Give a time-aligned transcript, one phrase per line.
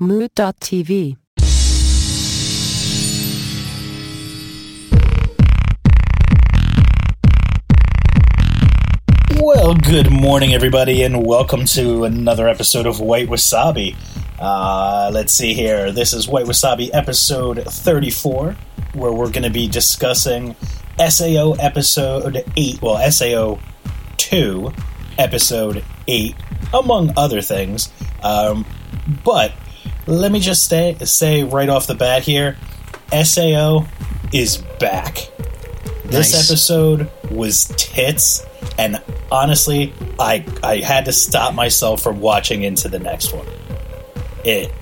[0.00, 1.16] Mood.tv.
[9.40, 13.96] Well, good morning, everybody, and welcome to another episode of White Wasabi.
[14.38, 15.90] Uh, let's see here.
[15.90, 18.56] This is White Wasabi episode 34,
[18.94, 20.54] where we're going to be discussing
[20.98, 23.58] SAO episode 8, well, SAO
[24.18, 24.72] 2,
[25.18, 26.36] episode 8,
[26.72, 27.92] among other things.
[28.22, 28.64] Um,
[29.24, 29.52] but
[30.08, 32.56] let me just stay, say right off the bat here
[33.12, 33.86] SAO
[34.32, 35.30] is back.
[36.04, 38.44] This episode was tits,
[38.78, 43.46] and honestly, I I had to stop myself from watching into the next one.
[44.44, 44.72] It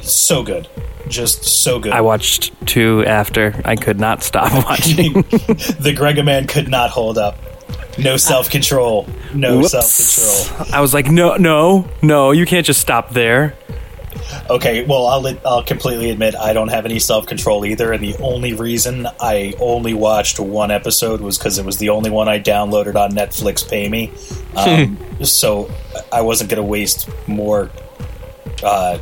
[0.00, 0.68] so good,
[1.08, 1.92] just so good.
[1.92, 3.60] I watched two after.
[3.64, 5.12] I could not stop watching.
[5.14, 7.36] the Grega man could not hold up.
[7.98, 9.08] No self control.
[9.34, 10.68] No self control.
[10.72, 13.56] I was like, no, no, no, you can't just stop there.
[14.50, 18.16] Okay, well, I'll I'll completely admit I don't have any self control either, and the
[18.18, 22.40] only reason I only watched one episode was because it was the only one I
[22.40, 23.68] downloaded on Netflix.
[23.68, 24.12] Pay me,
[24.56, 25.70] um, so
[26.12, 27.70] I wasn't going to waste more
[28.62, 28.98] uh,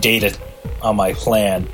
[0.00, 0.36] data
[0.80, 1.64] on my plan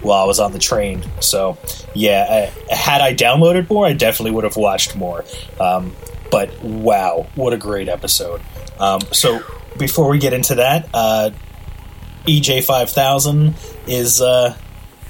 [0.00, 1.02] while I was on the train.
[1.20, 1.58] So,
[1.94, 5.24] yeah, I, had I downloaded more, I definitely would have watched more.
[5.60, 5.94] Um,
[6.30, 8.42] but wow, what a great episode!
[8.78, 9.40] Um, so,
[9.78, 11.30] before we get into that, uh,
[12.26, 13.54] EJ five thousand
[13.86, 14.56] is uh,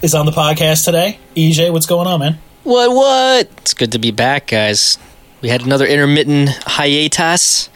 [0.03, 1.19] is on the podcast today.
[1.37, 2.39] EJ, what's going on, man?
[2.65, 3.49] What, what?
[3.59, 4.99] It's good to be back, guys.
[5.41, 7.71] We had another intermittent hiatus,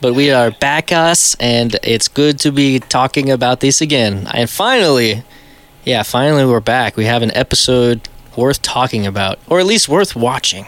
[0.00, 4.26] but we are back, us, and it's good to be talking about this again.
[4.34, 5.22] And finally,
[5.84, 6.96] yeah, finally we're back.
[6.96, 10.66] We have an episode worth talking about, or at least worth watching.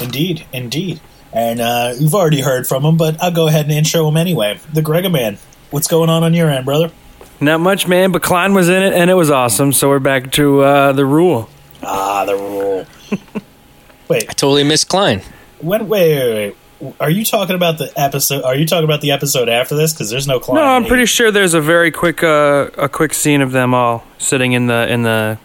[0.00, 1.00] Indeed, indeed.
[1.32, 4.60] And uh, you've already heard from him, but I'll go ahead and intro him anyway.
[4.72, 5.38] The Grega man,
[5.74, 6.92] what's going on on your end, brother?
[7.40, 9.72] Not much, man, but Klein was in it and it was awesome.
[9.72, 11.50] So we're back to uh, the rule.
[11.82, 12.86] Ah, the rule.
[14.08, 15.20] wait, I totally missed Klein.
[15.60, 15.88] when?
[15.88, 16.94] Wait, wait, wait.
[17.00, 18.44] Are you talking about the episode?
[18.44, 19.92] Are you talking about the episode after this?
[19.92, 20.62] Because there's no Klein.
[20.62, 24.04] No, I'm pretty sure there's a very quick, uh, a quick scene of them all
[24.18, 25.38] sitting in the in the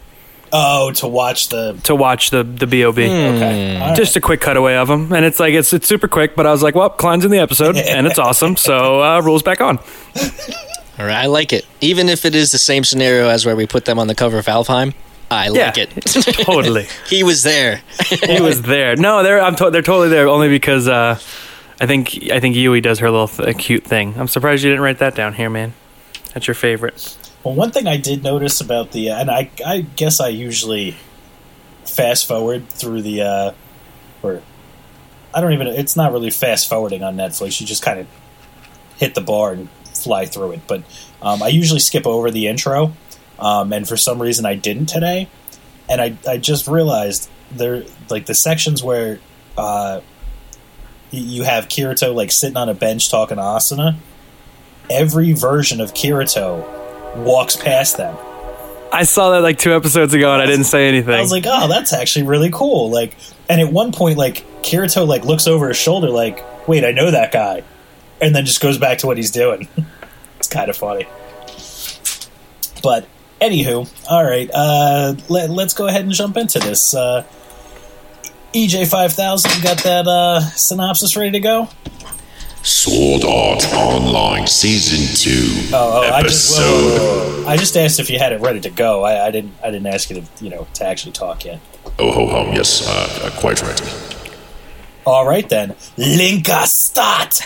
[0.52, 1.74] Oh, to watch the.
[1.84, 2.98] to watch the the bob.
[3.00, 3.96] Okay, all right.
[3.98, 6.36] Just a quick cutaway of them, and it's like it's it's super quick.
[6.36, 8.56] But I was like, well, Klein's in the episode, and it's awesome.
[8.58, 9.78] So uh, rules back on.
[9.78, 11.66] All right, I like it.
[11.82, 14.38] Even if it is the same scenario as where we put them on the cover
[14.38, 14.94] of Alfheim,
[15.32, 15.92] I like Yeah, it.
[16.44, 16.88] totally.
[17.08, 17.82] he was there.
[18.10, 18.96] he was there.
[18.96, 20.28] No, they're I'm to- they're totally there.
[20.28, 21.20] Only because uh,
[21.80, 24.16] I think I think Yui does her little th- cute thing.
[24.18, 25.74] I'm surprised you didn't write that down here, man.
[26.34, 27.16] That's your favorite.
[27.44, 30.98] Well, one thing I did notice about the, and I, I guess I usually
[31.86, 33.52] fast forward through the, uh,
[34.22, 34.42] or
[35.34, 35.68] I don't even.
[35.68, 37.62] It's not really fast forwarding on Netflix.
[37.62, 38.08] You just kind of
[38.98, 40.62] hit the bar and fly through it.
[40.68, 40.84] But
[41.22, 42.94] um, I usually skip over the intro,
[43.38, 45.30] um, and for some reason I didn't today.
[45.88, 49.20] And I, I just realized there, like the sections where
[49.58, 50.02] uh,
[51.12, 53.98] you have Kirito like sitting on a bench talking to Asuna.
[54.90, 56.79] Every version of Kirito
[57.16, 58.16] walks past them.
[58.92, 61.14] I saw that like two episodes ago, and I didn't say anything.
[61.14, 62.90] I was like, oh, that's actually really cool.
[62.90, 63.16] Like,
[63.48, 67.12] and at one point, like Kirito like looks over his shoulder, like, wait, I know
[67.12, 67.64] that guy,
[68.22, 69.68] and then just goes back to what he's doing.
[70.38, 71.06] it's kind of funny.
[72.82, 73.08] But
[73.40, 76.94] anywho, all right, uh, let, let's go ahead and jump into this.
[76.94, 77.26] Uh,
[78.54, 81.70] EJ five thousand, got that uh, synopsis ready to go?
[82.62, 87.50] Sword Art Online Season 2 Oh, oh I just whoa, Episode whoa, whoa, whoa.
[87.50, 89.04] I just asked if you had it ready to go.
[89.04, 89.54] I, I didn't.
[89.64, 91.60] I didn't ask you to you know to actually talk yet.
[91.98, 93.84] Oh ho hum, yes, uh, uh, quite ready.
[95.06, 97.42] All right then, Linka start.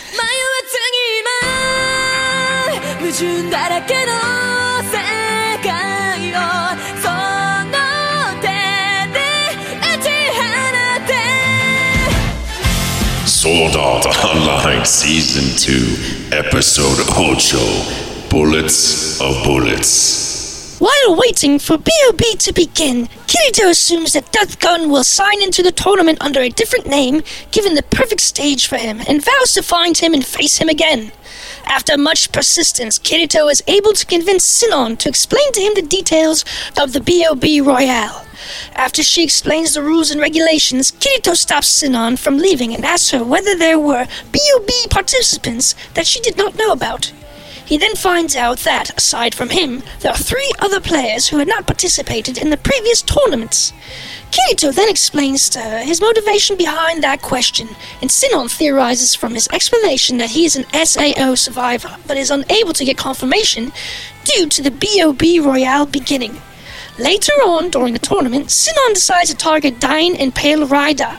[13.44, 22.54] Sword Art Online Season 2 Episode 8 Bullets of Bullets While waiting for BOB to
[22.54, 27.22] begin, Kirito assumes that Death Gun will sign into the tournament under a different name,
[27.50, 31.12] given the perfect stage for him, and vows to find him and face him again.
[31.66, 36.44] After much persistence, Kirito is able to convince Sinon to explain to him the details
[36.80, 38.24] of the BOB Royale.
[38.74, 43.24] After she explains the rules and regulations, Kirito stops Sinon from leaving and asks her
[43.24, 47.12] whether there were BOB participants that she did not know about.
[47.64, 51.48] He then finds out that, aside from him, there are three other players who had
[51.48, 53.72] not participated in the previous tournaments.
[54.34, 57.68] Kirito then explains to her his motivation behind that question,
[58.02, 62.72] and Sinon theorizes from his explanation that he is an SAO survivor, but is unable
[62.72, 63.70] to get confirmation
[64.24, 66.42] due to the BOB Royale beginning.
[66.98, 71.16] Later on, during the tournament, Sinon decides to target Dyne and Pale Rider.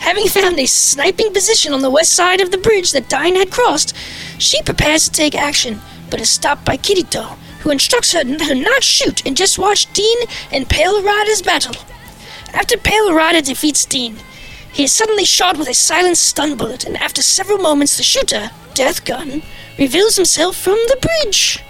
[0.00, 3.50] Having found a sniping position on the west side of the bridge that Dyne had
[3.50, 3.96] crossed,
[4.36, 8.82] she prepares to take action, but is stopped by Kirito, who instructs her to not
[8.82, 10.18] shoot and just watch Dean
[10.50, 11.76] and Pale Rider's battle.
[12.52, 14.16] After Pale Rider defeats Dean,
[14.72, 18.50] he is suddenly shot with a silent stun bullet, and after several moments, the shooter,
[18.74, 19.42] Death Gun,
[19.78, 21.62] reveals himself from the bridge.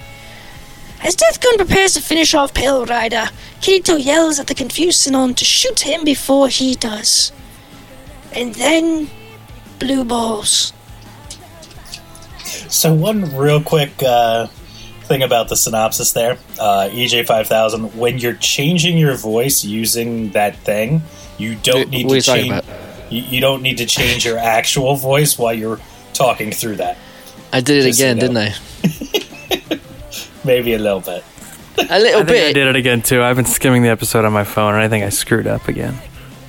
[1.02, 3.28] As Death Gun prepares to finish off Pale Rider,
[3.60, 7.32] Kirito yells at the confused Sinon to shoot him before he does.
[8.32, 9.10] And then,
[9.80, 10.72] blue balls.
[12.68, 14.46] So one real quick uh,
[15.12, 17.94] thing about the synopsis there, uh, EJ five thousand.
[17.96, 21.02] When you're changing your voice using that thing,
[21.38, 22.64] you don't Wh- need what to change.
[23.10, 25.80] You, you don't need to change your actual voice while you're
[26.14, 26.96] talking through that.
[27.52, 28.36] I did it Just so again, you didn't.
[29.74, 29.80] I?
[30.44, 31.22] Maybe a little bit.
[31.90, 33.22] A little I think I did it again too.
[33.22, 35.94] I've been skimming the episode on my phone, and I think I screwed up again.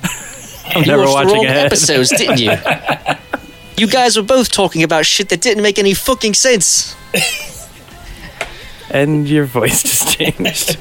[0.66, 1.66] I'm You never watched the watching wrong ahead.
[1.66, 2.52] episodes, didn't you?
[3.76, 6.96] you guys were both talking about shit that didn't make any fucking sense.
[8.90, 10.78] And your voice just changed.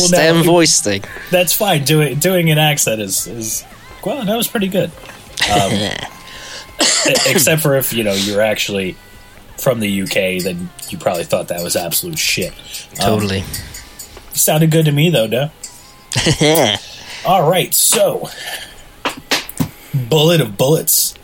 [0.00, 1.04] Well, Damn now- voice thing.
[1.30, 1.84] That's fine.
[1.84, 3.64] Doing doing an accent is is
[4.04, 4.90] well, that was pretty good.
[5.52, 5.72] Um,
[7.26, 8.96] except for if you know you're actually
[9.58, 12.52] from the UK, then you probably thought that was absolute shit.
[13.00, 13.44] Um, Totally.
[14.32, 15.50] sounded good to me though, no?
[17.26, 18.28] All right, so
[19.94, 21.14] bullet of bullets,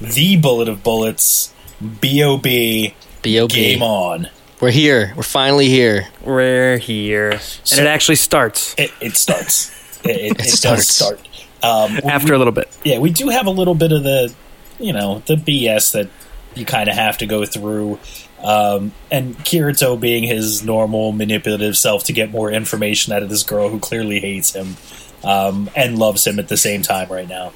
[0.00, 2.94] the bullet of bullets, Bob, B.O.B.
[3.22, 4.28] game on.
[4.60, 5.12] We're here.
[5.16, 6.06] We're finally here.
[6.22, 9.70] We're here, and it actually starts It, it starts.
[10.04, 10.94] It, it, it, does starts.
[10.94, 11.20] start.
[11.62, 12.76] Um, we- after a little bit.
[12.84, 14.32] yeah, we do have a little bit of the,
[14.78, 16.08] you know, the BS that
[16.54, 17.98] you kind of have to go through.
[18.42, 23.42] Um, and Kirito being his normal manipulative self to get more information out of this
[23.42, 24.76] girl who clearly hates him
[25.22, 27.52] um, and loves him at the same time right now.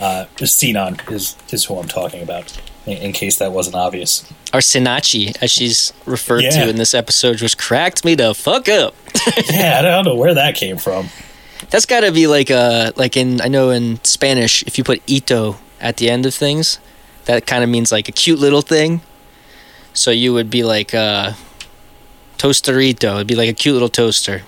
[0.00, 4.24] Uh, Sinon is, is who I'm talking about, in, in case that wasn't obvious.
[4.52, 6.50] Our Sinachi, as she's referred Yeah.
[6.64, 8.94] to in this episode, just cracked me the fuck up.
[9.50, 11.08] yeah, I don't know where that came from.
[11.70, 15.02] That's got to be like uh like in I know in Spanish if you put
[15.06, 16.78] ito at the end of things,
[17.24, 19.00] that kind of means like a cute little thing.
[19.92, 21.32] So you would be like uh
[22.38, 23.14] toasterito.
[23.16, 24.42] It'd be like a cute little toaster.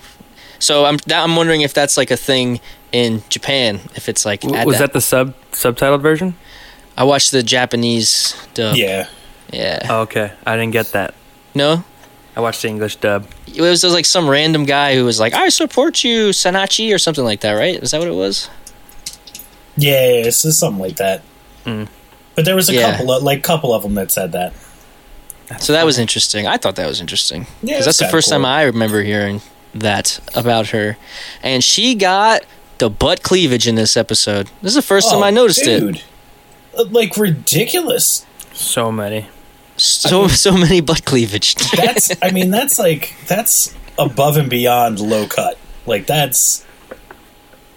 [0.59, 2.59] So I'm that, I'm wondering if that's like a thing
[2.91, 3.79] in Japan.
[3.95, 6.35] If it's like W- add Was that the sub subtitled version?
[6.99, 8.75] I watched the Japanese dub.
[8.75, 9.07] Yeah.
[9.51, 9.79] Yeah.
[9.89, 11.15] Oh, okay, I didn't get that.
[11.55, 11.83] No.
[12.35, 13.25] I watched the English dub.
[13.47, 17.23] It was like some random guy who was like, "I support you, Sanachi," or something
[17.23, 17.75] like that, right?
[17.81, 18.49] Is that what it was?
[19.77, 21.21] Yeah, it's just something like that.
[21.65, 21.87] Mm.
[22.35, 22.91] But there was a Yeah.
[22.91, 24.53] couple of like couple of them that said that.
[25.59, 26.45] So that was interesting.
[26.47, 29.41] I thought that was interesting Yeah, because that's the first kinda time I remember hearing
[29.73, 30.97] that about her,
[31.41, 32.43] and she got
[32.77, 34.47] the butt cleavage in this episode.
[34.61, 35.79] This is the first time Oh, I noticed it.
[35.79, 35.97] dude.
[35.97, 35.99] Uh,
[36.73, 38.25] Like ridiculous.
[38.53, 39.27] So many.
[39.77, 41.55] So so many butt cleavage.
[41.75, 45.57] That's I mean that's like that's above and beyond low cut.
[45.85, 46.65] Like that's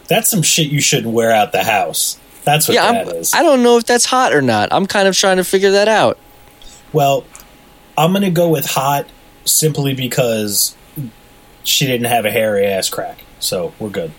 [0.08, 2.18] that's some shit you shouldn't wear out the house.
[2.44, 3.32] That's what yeah, that I'm, is.
[3.34, 4.68] I don't know if that's hot or not.
[4.72, 6.18] I'm kind of trying to figure that out.
[6.92, 7.24] well,
[7.96, 9.06] I'm gonna go with hot
[9.44, 10.76] simply because
[11.62, 13.22] she didn't have a hairy ass crack.
[13.38, 14.12] So we're good.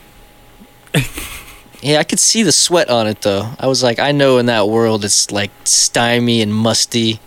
[1.83, 3.49] Yeah, I could see the sweat on it though.
[3.59, 7.19] I was like, I know in that world it's like stimy and musty.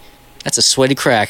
[0.44, 1.28] That's a sweaty crack.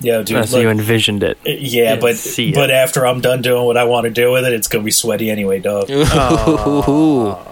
[0.00, 0.36] Yeah, dude.
[0.36, 1.38] Oh, so look- you envisioned it.
[1.46, 2.54] Uh, yeah, but see it.
[2.54, 4.90] but after I'm done doing what I want to do with it, it's gonna be
[4.90, 5.88] sweaty anyway, dog.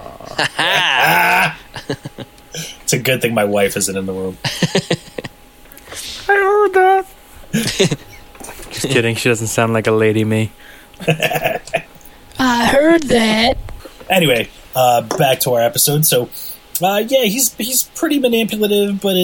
[2.83, 4.37] It's a good thing my wife isn't in the room.
[6.29, 7.07] I heard that.
[8.71, 9.15] Just kidding.
[9.15, 10.51] She doesn't sound like a lady me.
[11.07, 11.61] I
[12.73, 13.59] heard that.
[14.09, 16.07] anyway, uh, back to our episode.
[16.07, 16.29] So,
[16.83, 19.17] uh, yeah, he's he's pretty manipulative, but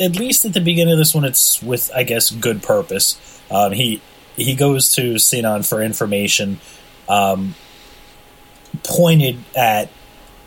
[0.00, 3.40] at least at the beginning of this one, it's with I guess good purpose.
[3.50, 4.00] Um, he
[4.36, 6.60] he goes to Sinon for information,
[7.08, 7.54] um,
[8.84, 9.90] pointed at.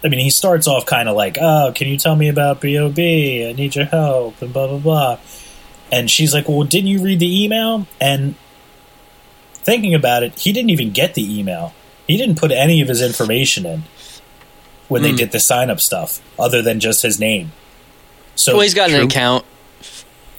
[0.03, 2.99] I mean, he starts off kind of like, "Oh, can you tell me about Bob?
[2.99, 5.19] I need your help," and blah blah blah.
[5.91, 8.35] And she's like, "Well, didn't you read the email?" And
[9.53, 11.73] thinking about it, he didn't even get the email.
[12.07, 13.83] He didn't put any of his information in
[14.87, 15.15] when they Hmm.
[15.17, 17.51] did the sign up stuff, other than just his name.
[18.35, 19.05] So, Well, he's got an True.
[19.05, 19.45] account.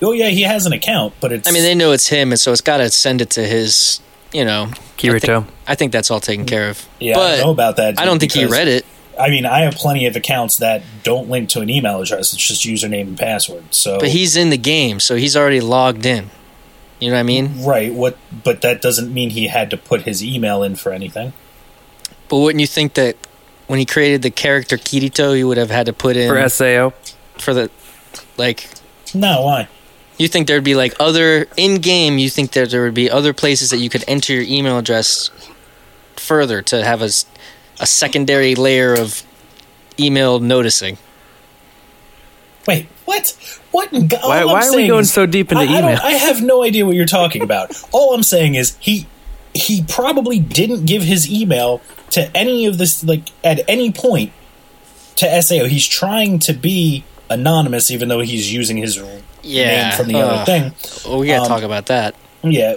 [0.02, 1.48] Oh yeah, he has an account, but it's.
[1.48, 4.00] I mean, they know it's him, and so it's got to send it to his.
[4.32, 5.46] You know, Kirito.
[5.66, 6.84] I think that's all taken care of.
[7.00, 7.98] yeah, I but don't know about that.
[7.98, 8.84] I don't think he read it.
[9.18, 12.34] I mean, I have plenty of accounts that don't link to an email address.
[12.34, 13.64] It's just username and password.
[13.70, 16.28] So, But he's in the game, so he's already logged in.
[17.00, 17.64] You know what I mean?
[17.64, 17.94] right.
[17.94, 18.18] What?
[18.44, 21.32] But that doesn't mean he had to put his email in for anything.
[22.28, 23.16] But wouldn't you think that
[23.66, 26.90] when he created the character Kirito, he would have had to put in For SAO.
[27.38, 27.70] for the
[28.36, 28.68] like?
[29.14, 29.68] No, why?
[30.18, 32.16] You think there'd be like other in game?
[32.18, 35.30] You think that there would be other places that you could enter your email address
[36.16, 37.10] further to have a,
[37.80, 39.22] a secondary layer of
[40.00, 40.96] email noticing?
[42.66, 43.36] Wait, what?
[43.70, 43.92] What?
[43.92, 45.98] in go- Why- why are we going is- so deep into I, I email?
[46.02, 47.72] I have no idea what you're talking about.
[47.92, 49.06] all I'm saying is he
[49.54, 54.32] he probably didn't give his email to any of this like at any point
[55.16, 55.64] to Sao.
[55.64, 59.00] He's trying to be anonymous, even though he's using his
[59.42, 59.88] Yeah.
[59.88, 60.24] name from the Ugh.
[60.32, 60.72] other thing.
[61.06, 62.14] Oh, we gotta Um, talk about that.
[62.42, 62.76] Yeah,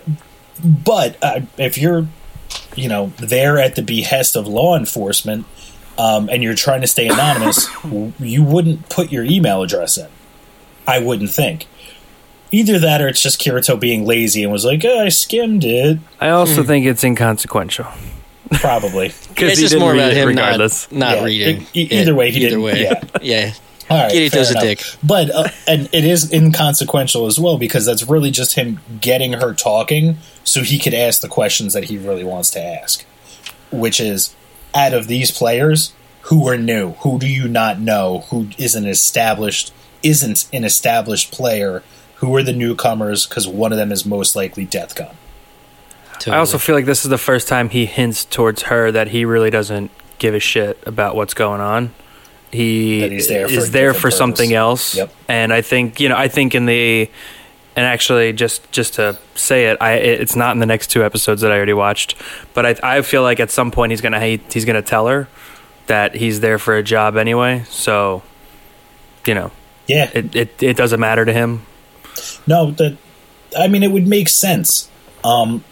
[0.63, 2.07] but uh, if you're,
[2.75, 5.45] you know, there at the behest of law enforcement,
[5.97, 7.67] um, and you're trying to stay anonymous,
[8.19, 10.07] you wouldn't put your email address in.
[10.87, 11.67] I wouldn't think.
[12.51, 15.99] Either that, or it's just Kirito being lazy and was like, oh, "I skimmed it."
[16.19, 16.33] I Hmm.
[16.33, 17.85] also think it's inconsequential.
[18.53, 19.13] Probably.
[19.39, 20.91] Yeah, it's he just didn't more read about him regardless.
[20.91, 21.67] not not Yeah, reading.
[21.73, 22.15] e- either it.
[22.15, 22.81] way, he either didn't- way.
[22.83, 23.03] yeah.
[23.21, 23.53] yeah.
[23.89, 24.83] All right, Kirito's fair a dick.
[25.01, 29.53] But uh, and it is inconsequential as well because that's really just him getting her
[29.53, 33.03] talking so he could ask the questions that he really wants to ask.
[33.71, 34.35] Which is
[34.75, 36.91] out of these players, who are new?
[37.01, 38.25] Who do you not know?
[38.29, 41.81] Who is an established isn't an established player?
[42.17, 43.25] Who are the newcomers?
[43.25, 45.15] Because one of them is most likely Death Gun.
[46.27, 49.25] I also feel like this is the first time he hints towards her that he
[49.25, 51.93] really doesn't give a shit about what's going on.
[52.51, 54.95] He That he's there for a is there for something else.
[54.95, 55.13] Yep.
[55.27, 57.09] And I think you know, I think in the
[57.75, 61.41] and actually just just to say it, I it's not in the next two episodes
[61.41, 62.15] that I already watched,
[62.53, 65.27] but I I feel like at some point he's gonna hate he's gonna tell her
[65.87, 67.63] that he's there for a job anyway.
[67.69, 68.23] So
[69.25, 69.51] you know,
[69.87, 71.65] Yeah, it it, it doesn't matter to him.
[72.47, 72.97] no, that
[73.57, 74.89] I mean it would make sense.
[75.23, 75.63] Um,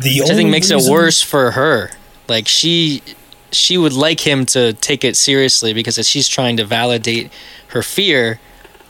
[0.00, 1.90] the Which I think makes reason- it worse for her.
[2.28, 3.02] Like she
[3.50, 7.32] she would like him to take it seriously because she's trying to validate
[7.68, 8.40] her fear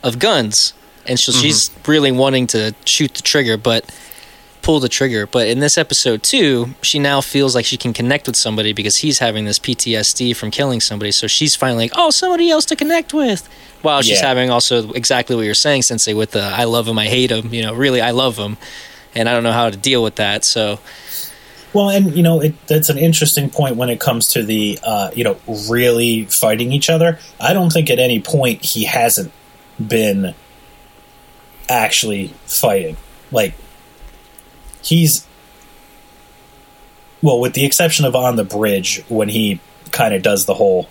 [0.03, 0.73] of guns.
[1.07, 1.41] And so mm-hmm.
[1.43, 3.89] she's really wanting to shoot the trigger but
[4.63, 5.27] pull the trigger.
[5.27, 8.97] But in this episode too, she now feels like she can connect with somebody because
[8.97, 11.13] he's having this PTSD from killing somebody.
[11.13, 13.49] So she's finally like, Oh, somebody else to connect with.
[13.83, 14.27] While she's Yeah.
[14.27, 17.55] having also exactly what you're saying, Sensei, with the I love him, I hate him,
[17.55, 18.57] you know, really I love him.
[19.15, 20.45] And I don't know how to deal with that.
[20.45, 20.79] So
[21.73, 25.11] Well, and you know, it, that's an interesting point when it comes to the, uh,
[25.15, 25.39] you know,
[25.71, 27.19] really fighting each other.
[27.41, 29.33] I don't think at any point he hasn't
[29.85, 30.35] been
[31.69, 32.97] actually fighting.
[33.31, 33.55] Like,
[34.83, 35.27] he's,
[37.21, 39.61] well, with the exception of on the bridge when he
[39.91, 40.89] kind of does the whole,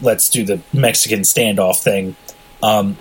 [0.00, 2.14] let's do the Mexican standoff thing.
[2.62, 2.96] Um,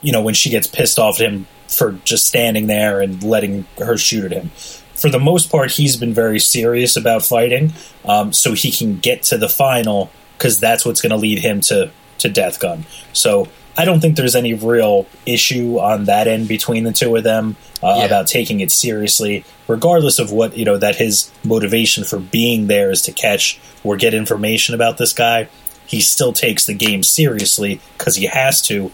[0.00, 3.66] you know, when she gets pissed off at him for just standing there and letting
[3.78, 4.50] her shoot at him
[4.94, 7.72] for the most part, he's been very serious about fighting,
[8.04, 11.60] um, so he can get to the final because that's what's going to lead him
[11.62, 12.86] to to Death Gun.
[13.12, 17.24] So I don't think there's any real issue on that end between the two of
[17.24, 18.04] them uh, Yeah.
[18.04, 22.90] about taking it seriously, regardless of what you know that his motivation for being there
[22.90, 25.48] is to catch or get information about this guy.
[25.86, 28.92] He still takes the game seriously because he has to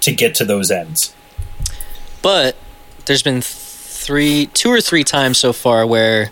[0.00, 1.12] to get to those ends.
[2.22, 2.56] But
[3.06, 6.30] there's been three, two or three times so far where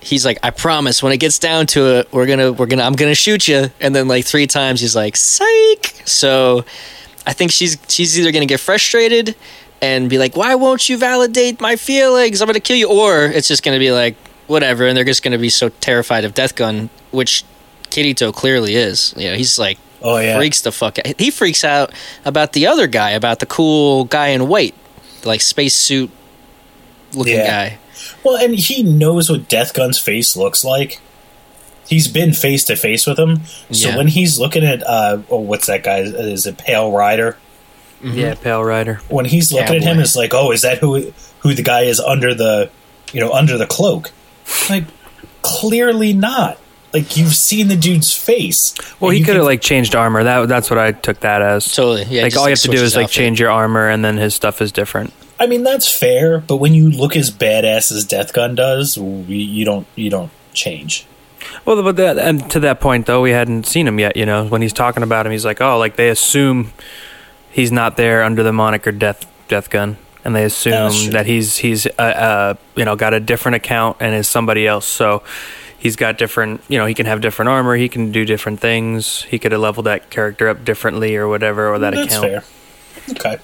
[0.00, 2.92] he's like, "I promise, when it gets down to it, we're gonna, we're gonna, I'm
[2.94, 6.64] gonna shoot you." And then like three times he's like, "Psych." So
[7.26, 9.34] I think she's she's either gonna get frustrated
[9.82, 12.40] and be like, "Why won't you validate my feelings?
[12.40, 14.14] I'm gonna kill you," or it's just gonna be like,
[14.46, 17.44] "Whatever," and they're just gonna be so terrified of Death Gun, which
[17.90, 19.14] Kirito clearly is.
[19.16, 21.18] You know, he's like Oh yeah, freaks the fuck out.
[21.20, 21.92] He freaks out
[22.24, 24.74] about the other guy, about the cool guy in white,
[25.24, 26.10] like spacesuit
[27.12, 27.46] looking Yeah.
[27.70, 27.78] guy.
[28.22, 31.00] Well, and he knows what Death Gun's face looks like.
[31.88, 33.96] He's been face to face with him, so Yeah.
[33.96, 35.98] when he's looking at uh, oh, what's that guy?
[36.00, 37.36] Is it Pale Rider?
[38.04, 39.00] Yeah, Pale Rider.
[39.08, 40.00] When he's looking at him, Cowboy.
[40.02, 42.70] it's like, oh, is that who who the guy is under the,
[43.12, 44.10] you know, under the cloak?
[44.68, 44.84] Like,
[45.42, 46.58] clearly not.
[46.96, 48.74] Like you've seen the dude's face.
[49.00, 50.24] Well, he could have can- like changed armor.
[50.24, 51.70] That that's what I took that as.
[51.70, 52.22] Totally, yeah.
[52.22, 53.14] like just, all you have to do is like outfit.
[53.14, 55.12] change your armor, and then his stuff is different.
[55.38, 59.36] I mean, that's fair, but when you look as badass as Death Gun does, we,
[59.36, 61.06] you don't you don't change.
[61.66, 64.16] Well, but that, and to that point though, we hadn't seen him yet.
[64.16, 66.72] You know, when he's talking about him, he's like, "Oh, like they assume
[67.50, 71.86] he's not there under the moniker Death Death Gun, and they assume that he's he's
[71.86, 75.22] uh, uh, you know got a different account and is somebody else." So
[75.86, 79.22] he's got different, you know, he can have different armor, he can do different things.
[79.22, 82.24] He could have leveled that character up differently or whatever, or that That's account.
[82.24, 82.44] fair.
[83.10, 83.38] Okay.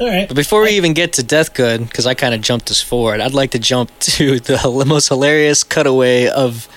[0.00, 0.28] All right.
[0.28, 3.20] But before we even get to Death Gun, because I kind of jumped us forward,
[3.20, 6.68] I'd like to jump to the most hilarious cutaway of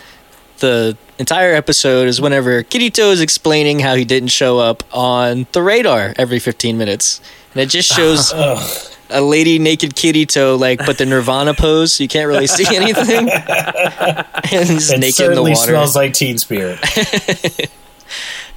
[0.59, 5.61] the entire episode is whenever Kirito is explaining how he didn't show up on the
[5.61, 7.19] radar every 15 minutes.
[7.53, 8.31] And it just shows
[9.09, 13.29] a lady naked Kirito, like, but the Nirvana pose, so you can't really see anything.
[14.51, 15.67] and he's It naked in the certainly water.
[15.71, 16.79] smells like Teen Spirit.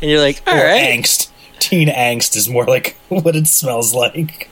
[0.00, 0.80] and you're like, all or right.
[0.98, 1.30] angst.
[1.58, 4.48] Teen angst is more like what it smells like.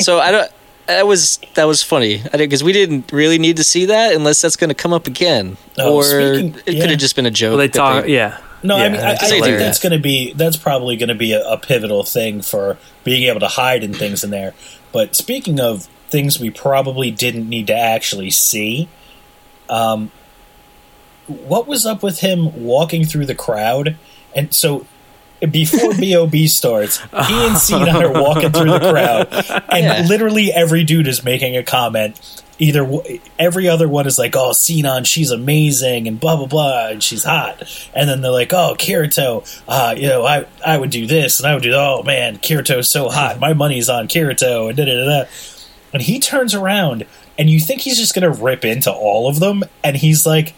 [0.00, 0.52] So I don't.
[0.86, 4.40] That was that was funny I because we didn't really need to see that unless
[4.40, 6.80] that's going to come up again, No, or speaking- it yeah.
[6.80, 7.50] could have just been a joke.
[7.50, 8.38] Well, they talk, they- yeah.
[8.62, 11.14] No, I mean, I, I it's think that's going to be that's probably going to
[11.14, 14.52] be a, a pivotal thing for being able to hide in things in there.
[14.92, 18.88] But speaking of things we probably didn't need to actually see,
[19.68, 20.10] um,
[21.26, 23.96] what was up with him walking through the crowd?
[24.34, 24.86] And so
[25.50, 29.28] before Bob starts, he and Cena are walking through the crowd,
[29.70, 30.06] and Yeah.
[30.08, 32.18] literally every dude is making a comment.
[32.60, 32.84] Either
[33.38, 37.22] every other one is like, "Oh, Sinon, she's amazing," and blah blah blah, and she's
[37.22, 37.62] hot.
[37.94, 41.46] And then they're like, "Oh, Kirito, uh, you know, I I would do this, and
[41.46, 41.72] I would do.
[41.72, 43.38] Oh man, Kirito's so hot.
[43.38, 45.04] My money's on Kirito." And da da.
[45.04, 45.24] da.
[45.92, 47.06] And he turns around,
[47.38, 50.52] and you think he's just gonna rip into all of them, and he's like,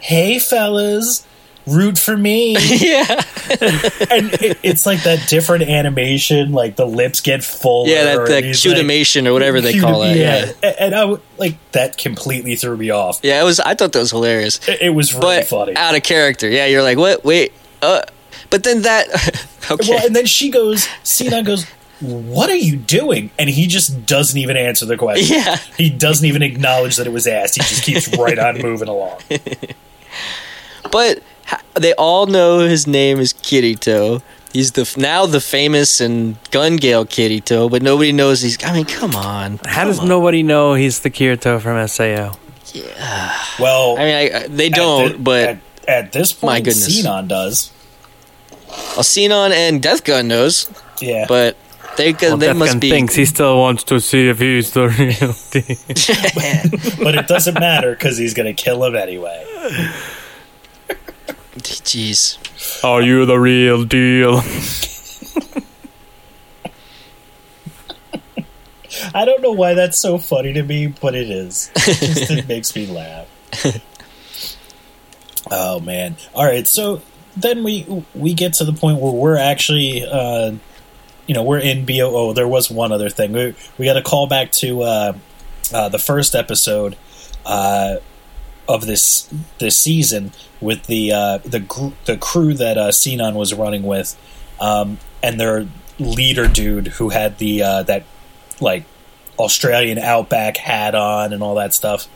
[0.00, 1.26] "Hey, fellas."
[1.68, 3.22] Root for me, yeah,
[4.10, 6.52] and it, it's like that different animation.
[6.52, 7.88] Like the lips get fuller.
[7.88, 10.16] yeah, that that he's like- cutimation or whatever they call it.
[10.16, 10.52] Yeah.
[10.62, 13.20] A- and I like that completely threw me off.
[13.22, 13.60] yeah, it was.
[13.60, 15.76] I thought that was hilarious, It, it was really but funny.
[15.76, 16.48] out of character.
[16.48, 17.24] Yeah, you're like, what?
[17.24, 18.02] Wait, uh,
[18.50, 19.08] but then that.
[19.70, 21.64] okay, Well, and then she goes, Cena goes,
[22.00, 25.36] "What are you doing?" And he just doesn't even answer the question.
[25.38, 25.56] Yeah.
[25.76, 27.56] he doesn't even acknowledge that it was asked.
[27.56, 29.20] He just keeps right on moving along.
[30.90, 31.22] but
[31.74, 34.22] they all know his name is Kirito.
[34.52, 38.62] He's the now the famous and gun gale Kirito, but nobody knows he's.
[38.64, 39.60] I mean, come on.
[39.66, 42.36] How does nobody know he's the Kirito from SAO?
[42.72, 43.36] Yeah.
[43.58, 46.84] Well, I mean, I, I- they don't, thi- but at, at this point, My goodness.
[46.96, 47.72] Sinon does.
[48.68, 50.70] well, Sinon and Death Gun knows,
[51.00, 51.56] Yeah, but
[51.96, 52.90] they Well, they must Deathgun be.
[52.90, 55.76] thinks he still wants to see if he's the real thing.
[57.02, 59.44] but it doesn't matter because he's going to kill him anyway.
[61.58, 62.38] Jeez.
[62.84, 64.40] Are you the real deal?
[69.14, 71.70] I don't know why that's so funny to me, but it is.
[71.76, 73.26] It just it makes me laugh.
[75.50, 76.16] oh man!
[76.34, 77.02] All right, so
[77.36, 80.52] then we we get to the point where we're actually, uh,
[81.26, 82.10] you know, we're in BO.
[82.14, 83.32] Oh, there was one other thing.
[83.32, 85.12] We we got a call back to uh,
[85.72, 86.96] uh, the first episode
[87.46, 87.96] uh,
[88.68, 89.28] of this
[89.58, 94.16] this season with the uh, the gr- the crew that uh, Sinon was running with,
[94.60, 95.66] um, and their
[95.98, 98.04] leader dude who had the uh, that
[98.60, 98.84] like
[99.38, 102.06] Australian outback hat on and all that stuff.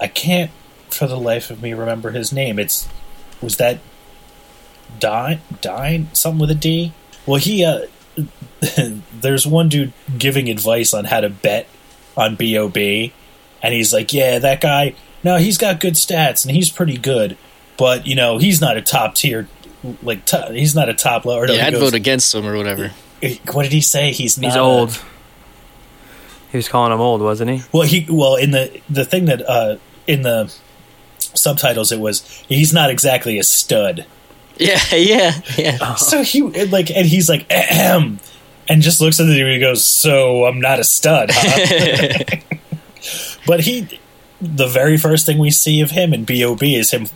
[0.00, 0.50] I can't
[0.88, 2.58] for the life of me remember his name.
[2.58, 2.88] It's
[3.42, 3.78] was that
[4.98, 6.92] Dyne Dyne something with a D?
[7.26, 7.86] Well, he uh
[9.20, 11.68] there's one dude giving advice on how to bet
[12.16, 13.12] on BOB
[13.62, 17.36] and he's like, "Yeah, that guy, no, he's got good stats and he's pretty good,
[17.76, 19.48] but you know, he's not a top tier
[20.02, 21.44] like to he's not a top level.
[21.44, 22.90] Or no, Yeah, I'd goes- vote against him or whatever.
[23.52, 24.12] What did he say?
[24.12, 25.02] He's not He's a- old.
[26.50, 27.62] He was calling him old, wasn't he?
[27.72, 29.76] Well, he well in the the thing that uh,
[30.06, 30.52] in the
[31.18, 34.06] subtitles it was he's not exactly a stud.
[34.60, 35.94] Yeah, yeah, yeah.
[35.94, 38.18] So he like and he's like Ahem,
[38.68, 42.38] and just looks at the dude and he goes, "So I'm not a stud." Huh?
[43.46, 43.86] but he
[44.40, 47.06] the very first thing we see of him in Bob is him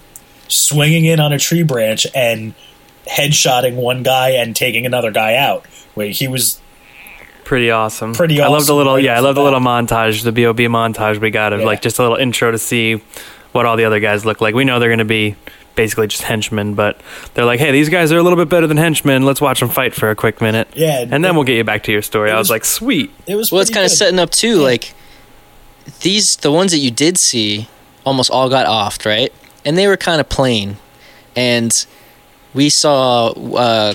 [0.49, 2.55] swinging in on a tree branch and
[3.09, 5.65] headshotting one guy and taking another guy out.
[5.95, 6.61] Wait, he was
[7.45, 8.15] Pretty awesome.
[8.15, 10.33] Pretty I love the little right yeah, I off love the the little montage, the
[10.33, 11.67] BOB montage we got of Yeah.
[11.67, 13.03] like just a little intro to see
[13.51, 14.55] what all the other guys look like.
[14.55, 15.35] We know they're going to be
[15.75, 17.01] basically just henchmen, but
[17.35, 19.25] they're like, "Hey, these guys are a little bit better than henchmen.
[19.25, 21.83] Let's watch them fight for a quick minute." Yeah, and then we'll get you back
[21.85, 22.31] to your story.
[22.31, 24.57] I was- was like, "Sweet." it was Well, it's pretty kind of setting up too.
[24.57, 24.95] Like
[26.01, 27.69] these, the ones that you did see,
[28.05, 29.33] almost all got offed, right?
[29.65, 30.77] And they were kind of plain.
[31.37, 31.87] And
[32.55, 33.95] we saw, uh,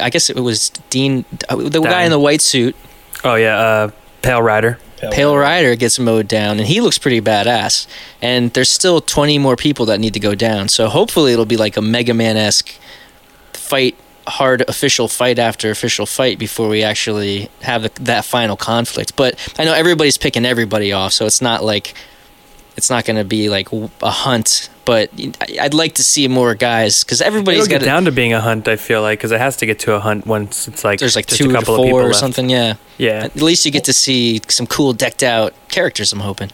[0.00, 2.76] I guess it was Dean, uh, the guy in the white suit.
[3.22, 3.90] Oh yeah, uh,
[4.22, 4.78] Pale Rider.
[5.10, 7.86] Pale Rider gets mowed down, and he looks pretty badass.
[8.22, 10.68] And there's still 20 more people that need to go down.
[10.68, 12.74] So hopefully it'll be like a Mega Man esque
[13.52, 19.16] fight, hard official fight after official fight before we actually have the, that final conflict.
[19.16, 21.94] But I know everybody's picking everybody off, so it's not like
[22.76, 24.68] it's not going to be like a hunt.
[24.84, 25.10] But
[25.40, 28.32] I- I'd like to see more guys because everybody's It'll got get down to being
[28.34, 28.66] a hunt.
[28.68, 31.16] I feel like because it has to get to a hunt once it's like there's
[31.16, 32.18] like just two a to couple of people four or left.
[32.18, 32.50] something.
[32.50, 36.12] Yeah, Yeah, at least you get to see some cool decked out characters.
[36.12, 36.50] I'm hoping.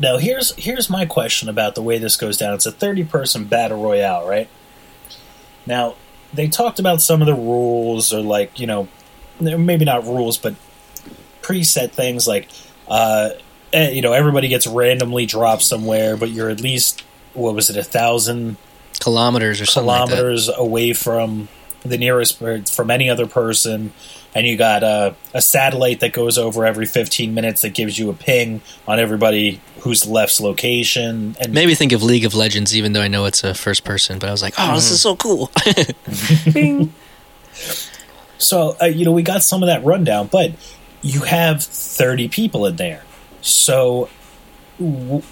[0.00, 2.54] Now here's here's my question about the way this goes down.
[2.54, 4.48] It's a thirty person battle royale, right?
[5.66, 5.94] Now
[6.32, 8.88] they talked about some of the rules, or like you know,
[9.40, 10.54] maybe not rules, but
[11.42, 12.48] preset things like
[12.88, 13.30] uh,
[13.72, 17.02] eh, you know everybody gets randomly dropped somewhere, but you're at least
[17.34, 18.56] what was it a thousand
[19.00, 20.16] Kilometers or something like that.
[20.16, 21.48] kilometers away from
[21.82, 23.92] the nearest from any other person
[24.34, 28.10] and you got uh, a satellite that goes over every 15 minutes that gives you
[28.10, 32.92] a ping on everybody who's left's location and Maybe think of League of Legends, even
[32.92, 34.18] though I know it's a first person.
[34.18, 35.50] But I was like, oh, this is so cool.
[38.42, 40.52] so uh, you know we got some of that rundown but
[41.00, 43.04] you have 30 people in there
[43.40, 44.08] so
[44.78, 45.22] w-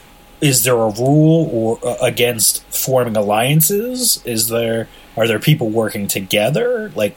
[0.40, 6.06] is there a rule or uh, against forming alliances is there are there people working
[6.06, 7.16] together like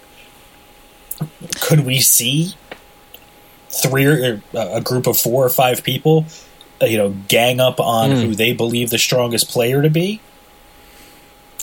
[1.62, 2.54] could we see
[3.70, 6.26] three or uh, a group of four or five people
[6.82, 8.18] you know gang up on Hmm.
[8.18, 10.20] who they believe the strongest player to be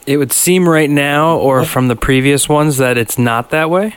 [0.07, 3.95] it would seem right now, or from the previous ones, that it's not that way.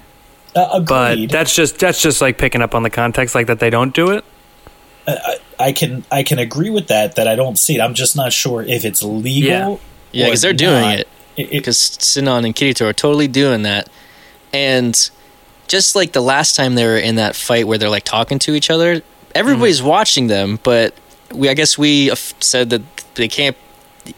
[0.54, 3.70] uh, But that's just that's just like picking up on the context, like that they
[3.70, 4.24] don't do it.
[5.60, 7.82] I can I can agree with that that I don't see it.
[7.82, 9.50] I'm just not sure if it's legal.
[9.50, 9.78] Yeah.
[10.12, 11.00] yeah, because they're doing not.
[11.00, 11.08] it-
[11.52, 13.90] because Sinon and Kirito are totally doing that.
[14.54, 15.10] And
[15.68, 18.54] just like the last time they were in that fight where they're like talking to
[18.54, 19.02] each other,
[19.34, 19.88] everybody's Mm-hmm.
[19.88, 20.94] watching them, but
[21.34, 22.82] we I guess we said that
[23.16, 23.56] they can't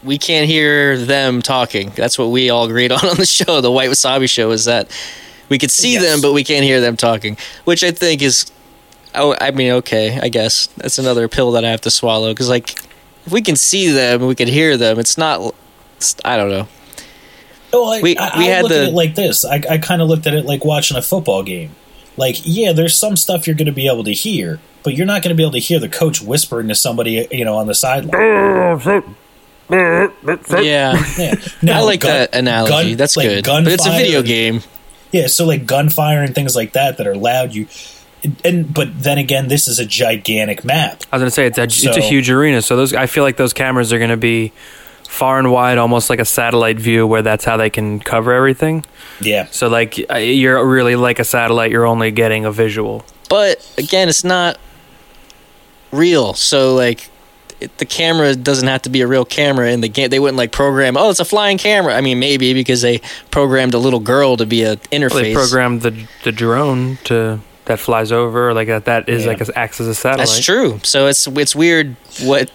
[0.04, 1.92] we can't hear them talking.
[1.96, 4.90] That's what we all agreed on on the show, the White Wasabi show is that
[5.50, 6.04] we could see Yes.
[6.04, 8.52] them but we can't hear them talking, which I think is
[9.14, 10.68] oh I mean okay, I guess.
[10.78, 12.72] That's another pill that I have to swallow cuz like
[13.26, 15.54] if we can see them we can hear them, it's not
[15.98, 16.68] it's, I don't know.
[17.74, 19.44] Oh, I, We- I, we I had look the- at it like this.
[19.44, 21.72] I, I kind of looked at it like watching a football game.
[22.18, 25.22] Like, yeah, there's some stuff you're going to be able to hear, but you're not
[25.22, 27.76] going to be able to hear the coach whispering to somebody, you know, on the
[27.76, 29.14] sideline.
[29.70, 31.02] Yeah.
[31.62, 32.90] Yeah, I like gun- that analogy.
[32.90, 33.46] gun- That's like good.
[33.46, 34.62] But it's a video game.
[35.12, 37.54] Yeah, so like gunfire and things like that that are loud.
[37.54, 37.68] You
[38.44, 41.04] and but then again, this is a gigantic map.
[41.12, 43.38] I was gonna say it's a it's a huge arena, so those I feel like
[43.38, 44.52] those cameras are gonna be
[45.08, 48.84] far and wide, almost like a satellite view, where that's how they can cover everything.
[49.22, 53.06] Yeah, So like uh, you're really like a satellite, you're only getting a visual.
[53.30, 54.58] But again, it's not
[55.96, 56.34] real.
[56.34, 57.10] So like
[57.60, 60.10] it, the camera doesn't have to be a real camera in the game.
[60.10, 63.74] They wouldn't like program, "Oh, it's a flying camera." I mean, maybe because they programmed
[63.74, 65.12] a little girl to be a interface.
[65.14, 68.86] Well, they programmed the the drone to that flies over, like that.
[68.86, 69.30] That is Yeah.
[69.30, 70.28] like a, acts as a satellite.
[70.28, 70.80] That's true.
[70.84, 72.52] So it's it's weird what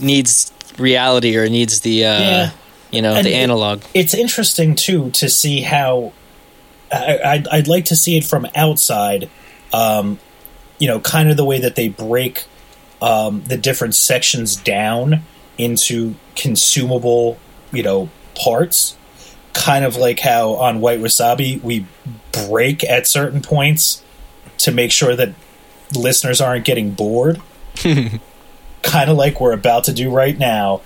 [0.00, 2.50] needs reality or needs the uh Yeah.
[2.90, 3.82] you know, And the it- analog.
[3.94, 6.12] it's interesting too to see how
[6.92, 9.28] I, I'd, I'd like to see it from outside.
[9.72, 10.18] Um,
[10.78, 12.44] you know, kind of the way that they break
[13.00, 15.22] um, the different sections down
[15.58, 17.38] into consumable,
[17.72, 18.96] you know, parts.
[19.52, 21.86] Kind of like how on White Wasabi we
[22.32, 24.02] break at certain points
[24.58, 25.32] to make sure that
[25.94, 27.40] listeners aren't getting bored.
[28.82, 30.80] kind of like we're about to do right now.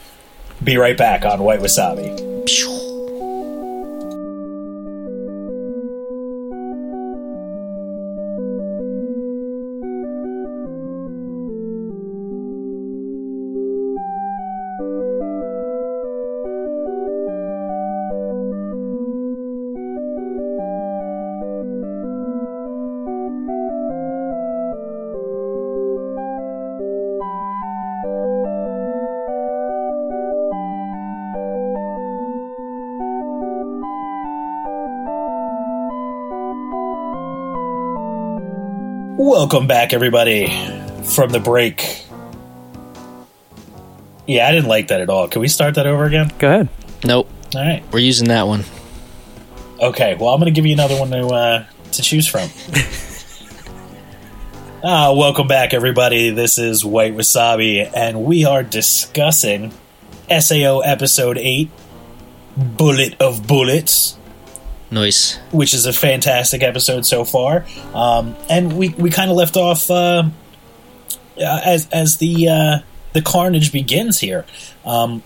[0.62, 2.38] Be right back on White Wasabi.
[39.50, 40.46] Welcome back, everybody,
[41.04, 42.04] from the break.
[44.26, 45.26] Yeah, I didn't like that at all.
[45.26, 46.30] Can we start that over again?
[46.38, 46.68] Go ahead.
[47.02, 47.30] Nope.
[47.54, 47.82] All right.
[47.90, 48.64] We're using that one.
[49.80, 50.16] Okay.
[50.16, 52.50] Well, I'm going to give you another one to uh, to choose from.
[54.84, 56.28] Ah, welcome back, everybody.
[56.28, 59.72] This is White Wasabi, and we are discussing
[60.30, 61.70] SAO Episode Eight,
[62.54, 64.17] "Bullet of Bullets."
[64.90, 65.38] Noise.
[65.53, 67.66] which is a fantastic episode so far.
[67.94, 70.24] Um, and we, we kind of left off uh,
[71.37, 72.79] uh, as as the uh,
[73.12, 74.44] the carnage begins here.
[74.85, 75.22] Um,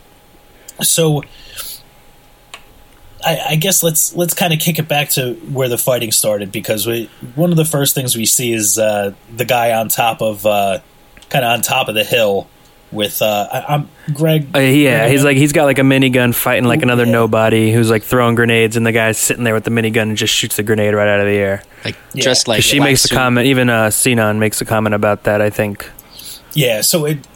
[0.81, 1.22] so
[3.25, 6.51] I, I guess let's let's kind of kick it back to where the fighting started
[6.51, 10.20] because we one of the first things we see is uh, the guy on top
[10.20, 10.81] of uh,
[11.29, 12.48] kind of on top of the hill
[12.92, 14.55] with uh, I, I'm Greg.
[14.55, 18.02] Uh, yeah, he's like he's got like a minigun fighting like another nobody who's like
[18.02, 20.94] throwing grenades, and the guy's sitting there with the minigun and just shoots the grenade
[20.94, 21.62] right out of the air.
[21.85, 22.22] Like Yeah.
[22.24, 23.46] dressed like she black makes a comment.
[23.46, 25.40] Even uh, Sinon makes a comment about that.
[25.40, 25.90] I think.
[26.52, 27.26] Yeah, so it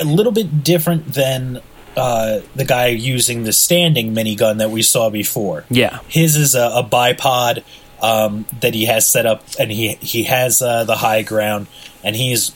[0.00, 1.60] a little bit different than
[1.96, 5.64] uh, the guy using the standing minigun that we saw before.
[5.70, 7.62] Yeah, His is a, a bipod
[8.02, 11.66] um, that he has set up, and he he has uh, the high ground,
[12.02, 12.50] and he's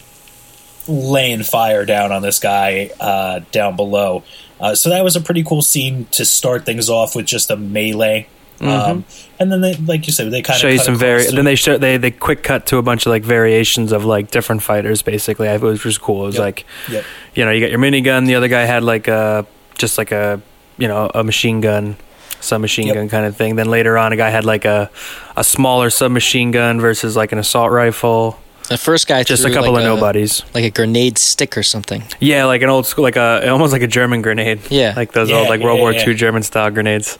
[0.89, 4.23] laying fire down on this guy uh, down below.
[4.61, 7.57] Uh, so that was a pretty cool scene to start things off with just a
[7.57, 8.29] melee.
[8.61, 9.05] Um,
[9.41, 10.61] and then, they, like you said, they kind Mm-hmm.
[10.63, 11.27] show of you some very.
[11.27, 14.31] Then they show they they quick cut to a bunch of like variations of like
[14.31, 15.03] different fighters.
[15.03, 16.23] Basically, I- it was just cool.
[16.23, 16.43] It was Yep.
[16.45, 17.05] like Yep.
[17.35, 18.27] you know you got your minigun.
[18.27, 19.45] The other guy had like a
[19.77, 20.41] just like a
[20.79, 21.97] you know a machine gun.
[22.41, 22.95] Submachine Yep.
[22.95, 23.57] gun kind of thing.
[23.57, 24.89] Then later on, a guy had like a
[25.37, 28.39] a smaller submachine gun versus like an assault rifle.
[28.69, 30.43] The first guy Just a couple like of nobodies.
[30.55, 32.03] like a grenade stick or something.
[32.19, 34.61] Yeah, like an old school, like a almost like a German grenade.
[34.71, 34.95] Yeah.
[34.97, 36.09] like those Yeah, old like World yeah, War yeah.
[36.09, 37.19] II German style grenades.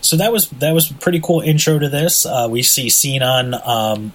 [0.00, 2.24] so that was that was a pretty cool intro to this.
[2.24, 4.12] Uh, we see Sinon um,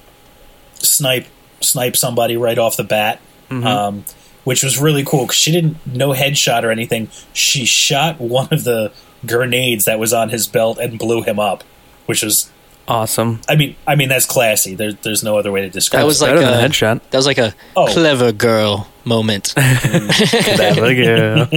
[0.75, 1.27] snipe
[1.61, 3.19] snipe somebody right off the bat,
[3.51, 4.05] um,
[4.45, 7.09] which was really cool because she didn't no headshot or anything.
[7.33, 8.91] She shot one of the
[9.25, 11.63] grenades that was on his belt and blew him up,
[12.05, 12.49] which was.
[12.87, 13.39] Awesome.
[13.47, 14.75] I mean, I mean that's classy.
[14.75, 16.01] There, there's no other way to describe.
[16.01, 16.25] That was it.
[16.25, 17.01] like a a headshot.
[17.11, 17.87] That was like a Oh.
[17.87, 19.53] clever girl moment.
[19.57, 21.47] That look, yeah.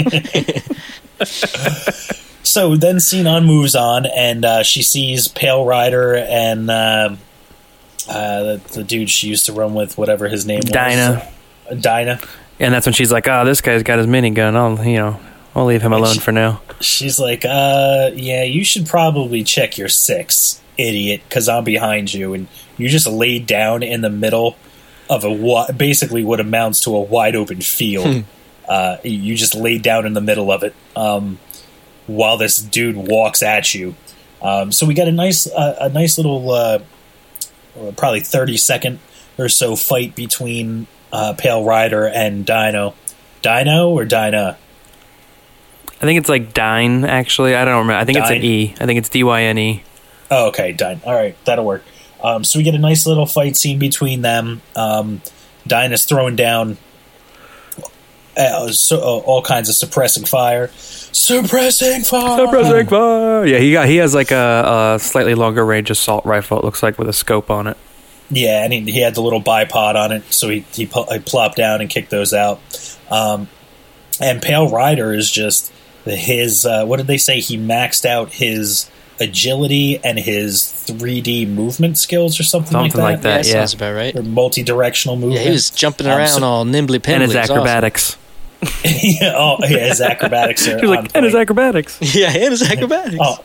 [2.42, 7.18] So then Sinon moves on, and uh, she sees Pale Rider and um
[8.08, 11.24] uh, the, the dude she used to run with, whatever his name Dinah.
[11.68, 11.72] was.
[11.72, 12.20] Uh, Dinah.
[12.60, 14.54] And that's when she's like, "Oh, this guy's got his minigun.
[14.54, 15.18] I'll, you know,
[15.56, 19.88] I'll leave him alone for now." She's like, uh, yeah, you should probably check your
[19.88, 24.56] six, idiot, because I'm behind you, and you just laid down in the middle
[25.08, 28.24] of a basically what amounts to a wide open field.
[28.68, 31.38] uh, you just laid down in the middle of it um,
[32.06, 33.94] while this dude walks at you.
[34.42, 36.80] Um, so we got a nice, uh, a nice little, uh,
[37.78, 38.98] uh, probably thirty second
[39.38, 42.94] or so fight between uh, Pale Rider and Dino.
[43.42, 44.56] Dino or Dinah?
[45.88, 47.04] I think it's like Dyne.
[47.04, 48.00] Actually, I don't remember.
[48.00, 48.74] I think it's an E.
[48.80, 49.82] I think it's D Y N E.
[50.30, 51.00] Oh, okay, done.
[51.04, 51.84] All right, that'll work.
[52.22, 54.62] Um, so we get a nice little fight scene between them.
[54.74, 55.20] Um,
[55.66, 56.78] Dinah's throwing down
[58.36, 60.68] uh, so, uh, all kinds of suppressing fire.
[60.76, 62.44] Suppressing fire.
[62.44, 63.46] Suppressing fire.
[63.46, 63.88] Yeah, he got.
[63.88, 66.58] He has like a, a slightly longer range assault rifle.
[66.58, 67.76] It looks like with a scope on it.
[68.28, 71.56] Yeah, and he, he had the little bipod on it, so he he, he plopped
[71.56, 72.60] down and kicked those out.
[73.10, 73.48] Um,
[74.20, 75.72] and Pale Rider is just
[76.04, 76.66] his.
[76.66, 77.40] Uh, what did they say?
[77.40, 83.22] He maxed out his agility and his 3D movement skills, or something, Something like like
[83.22, 83.42] that.
[83.42, 83.46] that.
[83.46, 83.58] yeah, yeah.
[83.60, 84.14] sounds about right.
[84.16, 85.40] Or multi-directional movement.
[85.40, 87.12] Yeah, he was jumping Um, around so- all nimbly pimbly.
[87.14, 87.56] And his It was awesome.
[87.58, 88.16] acrobatics.
[88.84, 91.98] yeah, oh, yeah, his acrobatics are He was like, and his acrobatics.
[92.14, 93.16] Yeah, and his acrobatics.
[93.20, 93.44] Oh,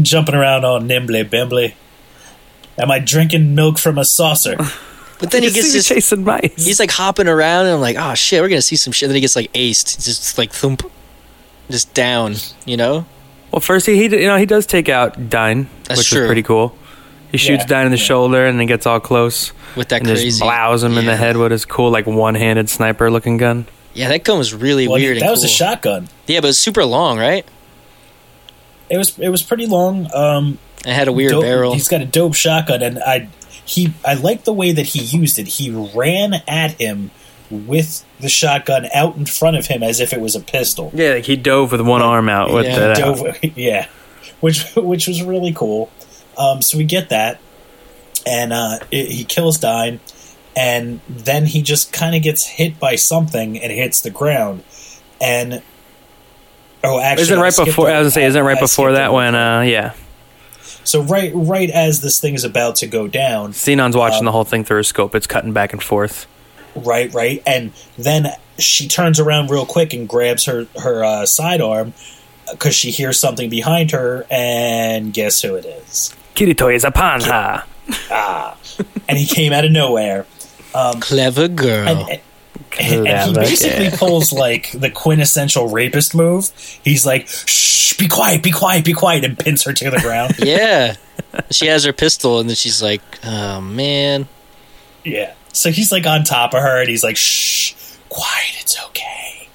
[0.00, 1.74] jumping around all nimbly bimbly.
[2.76, 4.56] Am I drinking milk from a saucer?
[5.18, 5.88] But then he gets see this.
[5.88, 6.64] chasing mice.
[6.64, 9.08] He's like hopping around, and I'm like, oh shit, we're gonna see some shit.
[9.08, 10.88] Then he gets like aced, just like thump,
[11.70, 12.36] just down.
[12.66, 13.06] You know?
[13.52, 16.22] Well, first he, he you know he does take out Dyne, That's which true.
[16.22, 16.76] is pretty cool.
[17.32, 18.04] He shoots Yeah, Dyne in the yeah.
[18.04, 20.28] shoulder and then gets all close With that and crazy.
[20.28, 23.66] just blows him in the head with his cool like one-handed sniper looking gun.
[23.94, 25.16] Yeah, that gun was really Well, weird.
[25.18, 26.08] that and was a shotgun.
[26.26, 27.44] Yeah, but it's super long, right?
[28.90, 30.08] It was it was pretty long.
[30.14, 31.74] Um, It had a weird dope- barrel.
[31.74, 33.28] He's got a dope shotgun, and I
[33.64, 35.46] he I like the way that he used it.
[35.48, 37.10] He ran at him
[37.50, 40.90] with the shotgun out in front of him as if it was a pistol.
[40.94, 42.78] Yeah, like he dove with one arm out with Yeah.
[42.88, 43.86] the dove, yeah,
[44.40, 45.90] which which was really cool.
[46.36, 47.40] Um, so we get that,
[48.26, 49.98] and uh, it, he kills Dyne,
[50.56, 54.62] and then he just kind of gets hit by something and hits the ground,
[55.20, 55.62] and
[56.84, 57.88] oh, actually, Isn't it I right before?
[57.90, 59.16] I was gonna say, isn't right I before that over.
[59.16, 59.34] when?
[59.34, 59.94] uh Yeah,
[60.84, 64.32] So right, right as this thing is about to go down, Sinon's watching Um, the
[64.32, 65.14] whole thing through a scope.
[65.14, 66.26] It's cutting back and forth.
[66.74, 68.28] Right, right, and then
[68.58, 71.94] she turns around real quick and grabs her her uh, sidearm
[72.48, 76.14] uh, because she hears something behind her, and guess who it is?
[76.34, 77.66] Kirito is a ah.
[78.10, 78.56] panha.
[79.08, 80.26] And he came out of nowhere.
[80.74, 81.88] Um, Clever girl.
[81.88, 82.20] and, and-
[82.78, 86.50] and he Clever basically pulls like the quintessential rapist move.
[86.84, 90.34] He's like, "Shh, be quiet, be quiet, be quiet," and pins her to the ground.
[90.38, 90.94] yeah.
[91.50, 94.28] she has her pistol, and then she's like, oh man.
[95.04, 95.34] yeah.
[95.52, 97.72] So he's like on top of her, and he's like, "Shh,
[98.08, 99.48] quiet, it's okay,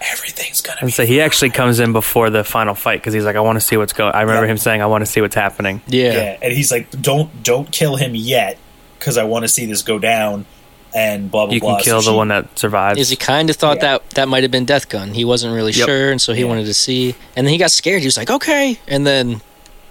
[0.00, 3.24] everything's gonna And be." so he actually comes in before the final fight because he's
[3.24, 4.12] like, I want to see what's going.
[4.14, 4.52] I remember Yeah.
[4.52, 5.80] him saying, I want to see what's happening.
[5.86, 6.12] Yeah.
[6.12, 8.58] Yeah, and he's like, "Don't, don't kill him yet,
[8.98, 10.46] because I want to see this go down."
[10.92, 11.76] and blah blah You blah.
[11.76, 12.98] can So kill the she- one that survives.
[12.98, 13.98] Is he kind of thought Yeah.
[13.98, 15.14] that that might have been Death Gun?
[15.14, 15.86] He wasn't really Yep.
[15.86, 16.48] sure, and so he Yeah.
[16.48, 17.14] wanted to see.
[17.36, 18.00] And then he got scared.
[18.00, 19.40] He was like, "Okay," and then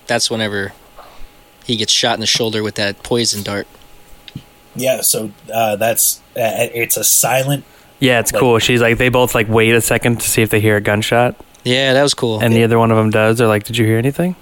[0.07, 0.73] that's whenever
[1.63, 3.65] he gets shot in the shoulder with that poison dart.
[4.79, 7.63] Yeah, so uh, that's uh, it's a silent.
[7.99, 8.59] yeah, it's like- cool.
[8.59, 11.35] She's like, they both like wait a second to see if they hear a gunshot,
[11.63, 12.39] Yeah, that was cool.
[12.39, 13.37] and the other one of them does.
[13.37, 14.35] They're like, "Did you hear anything?"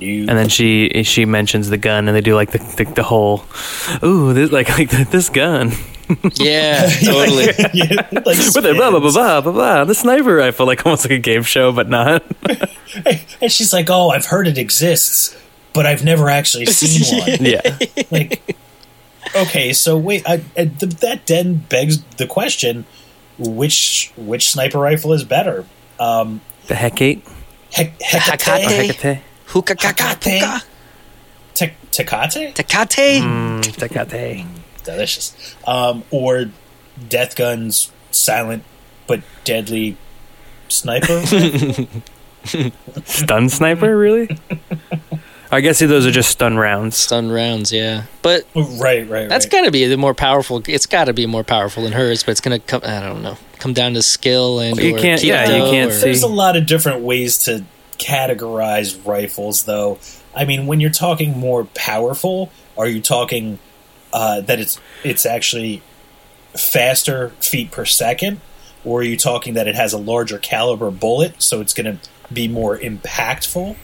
[0.00, 3.02] New, And then she she mentions the gun, and they do like the the, the
[3.02, 3.44] whole,
[4.02, 5.72] ooh, this like like this gun
[6.34, 7.46] yeah, totally.
[7.72, 9.84] Yeah, like with a blah blah blah blah blah blah.
[9.84, 12.22] The sniper rifle, like almost like a game show, but not.
[13.40, 15.34] And she's like, "Oh, I've heard it exists,
[15.74, 17.60] but I've never actually seen one." yeah,
[18.10, 18.56] like,
[19.36, 22.86] okay, so wait, I, I, th- that then begs the question:
[23.38, 25.66] which which sniper rifle is better?
[26.00, 27.22] Um, the Hecate,
[27.72, 28.38] Hek- Hekate.
[28.40, 30.62] Hekate, Hecate, Hookah kaka Hakate?
[31.54, 33.20] Te- Tecate, Takate.
[33.22, 34.46] mm, Tecate.
[34.84, 36.46] delicious, um, or
[37.08, 38.64] Death Gun's silent
[39.06, 39.96] but deadly
[40.68, 41.22] sniper.
[43.04, 44.28] Stun sniper, really?
[45.50, 46.96] I guess those are just stun rounds.
[46.96, 48.04] Stun rounds, yeah.
[48.22, 49.52] But right, right, that's right.
[49.52, 50.62] got to be the more powerful.
[50.66, 52.80] It's got to be more powerful than hers, but it's gonna come.
[52.84, 53.36] I don't know.
[53.58, 56.00] Come down to skill and You can't- yeah, you can't or- see.
[56.02, 57.64] There's a lot of different ways to
[57.98, 59.98] categorize rifles, though.
[60.34, 63.58] I mean, when you're talking more powerful, are you talking
[64.12, 65.82] uh, that it's it's actually
[66.56, 68.40] faster feet per second,
[68.84, 72.08] or are you talking that it has a larger caliber bullet, so it's going to
[72.32, 73.76] be more impactful?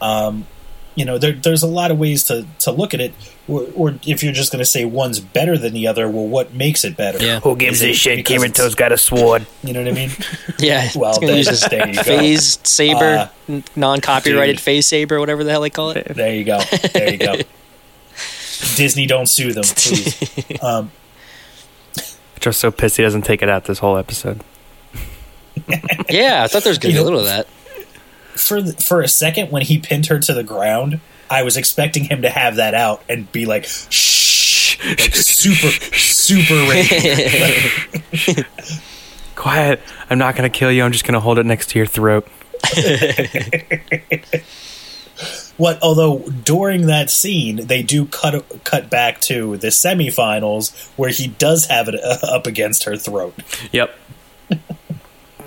[0.00, 0.46] Um,
[0.94, 3.14] you know, there, there's a lot of ways to, to look at it.
[3.48, 6.54] Or, or if you're just going to say one's better than the other, well, what
[6.54, 7.18] makes it better?
[7.24, 7.40] Yeah.
[7.40, 8.18] Who gives a shit?
[8.18, 9.46] because it's- Kirito's got a sword.
[9.64, 10.10] You know what I mean?
[10.58, 10.88] Yeah.
[10.94, 12.02] Well, it's gonna then- use this there you go.
[12.02, 14.62] phased saber, Uh, non copyrighted dude.
[14.62, 16.06] phase saber, whatever the hell they call it.
[16.14, 16.60] There you go.
[16.92, 17.36] There you go.
[18.76, 20.62] Disney, don't sue them, please.
[20.62, 20.92] Um,
[22.38, 24.42] Just so pissed he doesn't take it out this whole episode.
[26.08, 27.46] Yeah, I thought there was gonna You be a little of that.
[28.34, 32.04] For the, for a second, when he pinned her to the ground, I was expecting
[32.04, 38.44] him to have that out and be like, "Shh," like super, super rage.
[39.34, 39.80] Quiet.
[40.10, 40.84] I'm not going to kill you.
[40.84, 42.28] I'm just going to hold it next to your throat.
[45.56, 45.82] What?
[45.82, 51.66] Although during that scene, they do cut cut back to the semifinals where he does
[51.66, 53.34] have it uh, up against her throat.
[53.70, 53.94] Yep.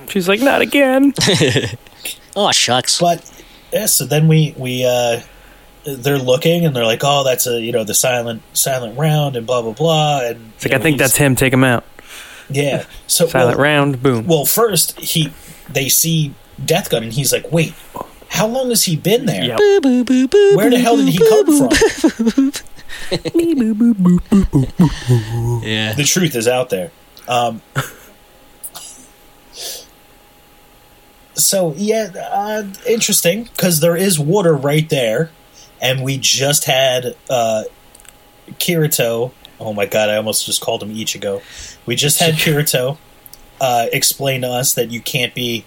[0.08, 1.14] She's like, not again.
[2.36, 3.00] Oh shucks.
[3.00, 3.24] But
[3.72, 5.22] yeah, so then we we uh
[5.86, 9.46] they're looking and they're like, oh, that's a you know the silent silent round and
[9.46, 10.22] blah blah blah.
[10.24, 11.36] And It's like, I think that's him.
[11.36, 11.84] Take him out.
[12.50, 12.86] yeah.
[13.08, 14.02] So Silent well, round.
[14.04, 14.26] Boom.
[14.28, 15.32] Well, first he
[15.70, 17.74] they see Death Gun and he's like, wait,
[18.30, 19.44] how long has he been there?
[19.44, 19.58] Yep.
[19.58, 22.52] Boo, boo, boo, boo, Where the hell did he boo, come boo.
[22.52, 22.52] from?
[25.64, 25.94] Yeah.
[25.94, 26.92] The truth is out there.
[27.28, 27.62] Um,
[31.36, 35.32] so yeah, uh, interesting because there is water right there,
[35.82, 37.64] and we just had uh,
[38.54, 39.32] Kirito.
[39.60, 41.42] Oh my god, I almost just called him Ichigo.
[41.86, 42.98] We just had Kirito
[43.62, 45.66] uh, explain to us that you can't be,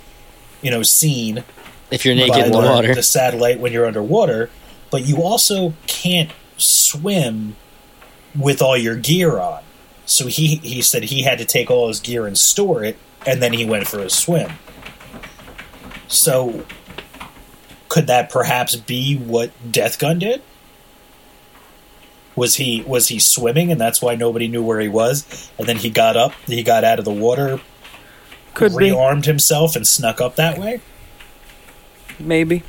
[0.62, 1.44] you know, seen
[1.90, 2.94] If you're naked in the the, water.
[2.94, 4.50] the satellite when you're underwater,
[4.90, 7.56] but you also can't swim
[8.38, 9.62] with all your gear on.
[10.06, 13.42] So he he said he had to take all his gear and store it, and
[13.42, 14.52] then he went for a swim.
[16.08, 16.64] So
[17.88, 20.42] could that perhaps be what Death Gun did?
[22.36, 25.50] Was he was he swimming and that's why nobody knew where he was?
[25.58, 27.60] And then he got up, he got out of the water,
[28.54, 28.90] Could be.
[28.90, 30.80] rearmed himself, and snuck up that way.
[32.18, 32.62] Maybe.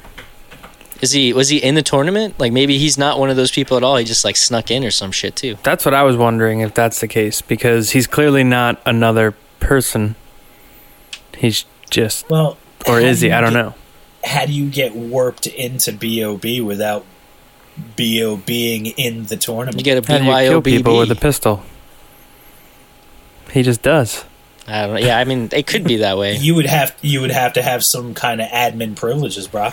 [1.01, 2.39] Is he was he in the tournament?
[2.39, 3.95] Like maybe he's not one of those people at all.
[3.97, 5.55] He just like snuck in or some shit too.
[5.63, 10.15] That's what I was wondering if that's the case because he's clearly not another person.
[11.37, 13.31] He's just, Well, or is he?
[13.31, 13.73] I don't get- know.
[14.23, 17.05] how do you get warped into BOB without
[17.97, 19.77] BO being in the tournament?
[19.77, 21.63] You get a How do you kill people with a pistol?
[23.51, 24.25] He just does.
[24.67, 24.99] I don't know.
[24.99, 26.35] Yeah, I mean it could be that way.
[26.37, 29.71] you would have you would have to have some kind of admin privileges, bro.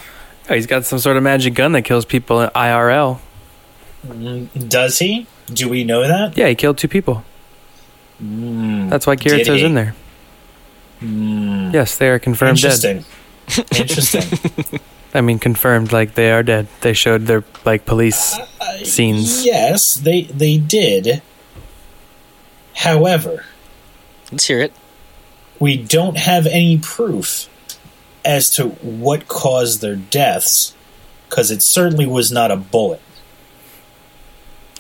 [0.49, 3.19] Oh, he's got some sort of magic gun that kills people in IRL.
[4.07, 5.27] Mm, does he?
[5.53, 6.37] Do we know that?
[6.37, 7.25] Yeah, he killed two people.
[8.23, 8.89] Mm.
[8.89, 9.17] That's why.
[9.17, 9.65] Kirito's he?
[9.65, 9.95] in there.
[11.01, 11.71] Hmm.
[11.73, 12.73] Yes, they are confirmed dead.
[12.85, 13.05] Interesting.
[13.79, 14.81] Interesting.
[15.15, 16.69] I mean, confirmed like they are dead.
[16.81, 19.45] They showed their like police uh, uh, scenes.
[19.47, 21.23] yes, they they did.
[22.75, 23.45] However,
[24.31, 24.73] Let's hear it.
[25.59, 27.49] we don't have any proof
[28.25, 30.75] as to what caused their deaths
[31.29, 33.01] because it certainly was not a bullet.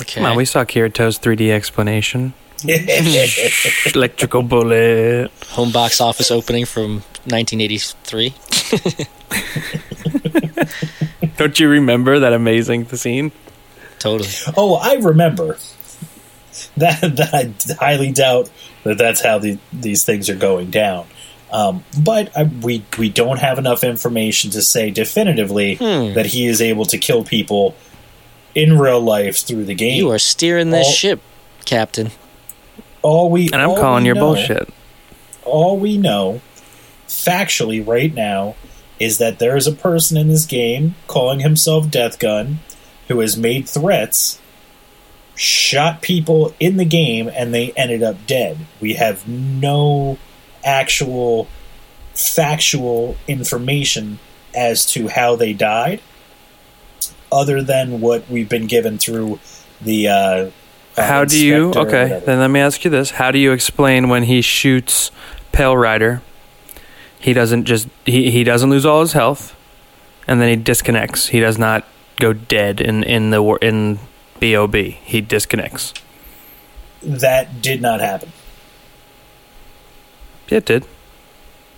[0.03, 0.21] Okay.
[0.21, 2.35] Come on, we saw Kirito's 3D explanation.
[2.65, 5.31] Electrical bullet.
[5.51, 8.35] Home box office opening from 1983.
[11.37, 13.33] Don't you remember that amazing scene?
[13.99, 14.29] Totally.
[14.57, 15.59] oh, I remember.
[16.79, 17.53] That, that I
[17.85, 18.51] highly doubt
[18.85, 21.07] that that's how the, these things are going down.
[21.53, 26.15] Um, but I, we we don't have enough information to say definitively Hmm.
[26.15, 27.77] that he is able to kill people
[28.55, 29.99] in real life through the game.
[29.99, 31.21] You are steering this All- ship,
[31.65, 32.11] Captain.
[33.07, 34.69] All we And I'm calling your know- bullshit.
[35.45, 36.41] all we know
[37.07, 38.57] factually right now
[38.99, 42.59] is that there is a person in this game calling himself Death Gun
[43.07, 44.41] who has made threats,
[45.37, 48.59] shot people in the game, and they ended up dead.
[48.81, 50.19] We have no
[50.65, 51.47] actual
[52.15, 54.19] factual information
[54.55, 56.01] as to how they died,
[57.31, 59.39] other than what we've been given through
[59.81, 60.09] the.
[60.09, 60.51] Uh, uh,
[60.97, 61.73] How do you?
[61.75, 65.11] Okay, then let me ask you this: How do you explain when he shoots
[65.53, 66.23] Pale Rider?
[67.19, 69.55] He doesn't just he, he doesn't lose all his health,
[70.27, 71.29] and then he disconnects.
[71.29, 71.85] He does not
[72.17, 73.99] go dead in in the wor- in
[74.41, 74.75] Bob.
[74.75, 75.93] He disconnects.
[77.03, 78.33] that did not happen.
[80.49, 80.87] It did.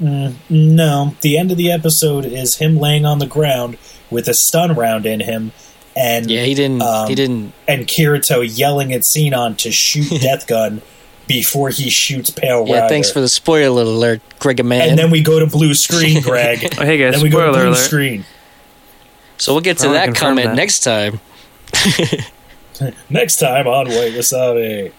[0.00, 3.76] Mm, no, the end of the episode is him laying on the ground
[4.10, 5.50] with a stun round in him,
[5.96, 6.82] and Yeah, he didn't.
[6.82, 7.52] Um, he didn't.
[7.66, 10.82] and Kirito yelling at Sinon to shoot Death Gun
[11.26, 12.88] before he shoots Pale Yeah, Rider.
[12.88, 14.88] thanks for the spoiler alert, Greg man.
[14.90, 16.74] And then we go to blue screen, Greg.
[16.78, 17.76] Oh, hey guys, then we go to spoiler blue alert.
[17.78, 18.24] screen.
[19.36, 20.56] so we'll get to Well, that comment that.
[20.56, 21.20] next time.
[23.10, 24.92] Next time on White Wasabi,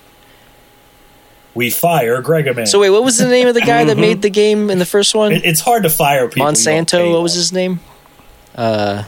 [1.53, 2.67] we fire Gregaman.
[2.67, 4.85] So wait, what was the name of the guy that made the game in the
[4.85, 5.31] first one?
[5.31, 6.39] it, it's hard to fire people.
[6.49, 7.13] you don't pay Monsanto.
[7.13, 7.79] What was his name?
[8.53, 9.03] Uh,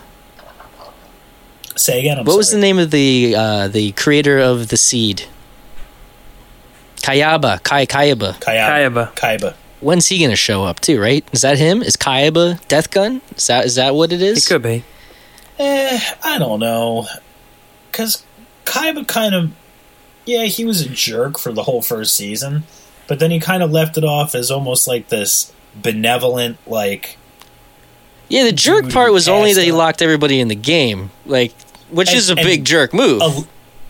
[1.76, 2.19] Say again.
[2.19, 5.24] I'm what was the name of the uh, the creator of the seed?
[6.97, 7.63] Kayaba.
[7.63, 8.34] Kai Kayaba.
[8.41, 9.13] Kayaba.
[9.15, 9.53] Kayaba.
[9.80, 11.01] When's he gonna show up too?
[11.01, 11.28] Right?
[11.32, 11.82] Is that him?
[11.82, 13.22] Is Kayaba Death Gun?
[13.36, 14.45] Is that is that what it is?
[14.45, 14.84] it could be.
[15.57, 17.07] Eh, I don't know.
[17.91, 18.24] Because
[18.65, 19.51] Kaiba kind of.
[20.26, 22.63] Yeah, he was a jerk for the whole first season,
[23.07, 27.17] but then he kind of left it off as almost like this benevolent, like.
[28.32, 31.54] Yeah, the jerk Dude, part was only that he locked everybody in the game, like,
[31.90, 33.22] which And- is a big jerk move.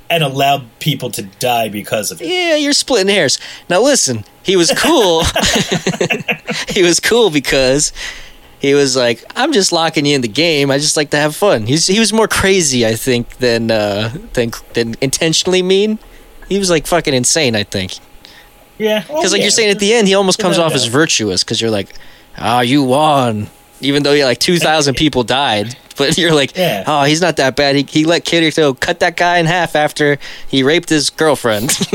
[0.10, 2.28] and allowed people to die because of it.
[2.28, 3.38] Yeah, you're splitting hairs.
[3.70, 5.24] Now listen, he was cool.
[6.70, 7.94] he was cool because
[8.60, 10.70] he was like, "I'm just locking you in the game.
[10.72, 14.12] I just like to have fun." He's he was more crazy, I think, than uh,
[14.34, 15.98] than than intentionally mean.
[16.50, 17.94] He was like fucking insane, I think.
[18.78, 19.02] Yeah.
[19.08, 21.72] Because like you're saying at the end, he almost comes off as virtuous because you're
[21.72, 21.94] like,
[22.38, 23.48] "Ah, you won,"
[23.82, 25.76] even though yeah, like two thousand people died.
[25.98, 26.84] But you're like, Yeah.
[26.88, 27.76] "Oh, he's not that bad.
[27.76, 30.18] He he let Kirito cut that guy in half after
[30.48, 31.72] he raped his girlfriend."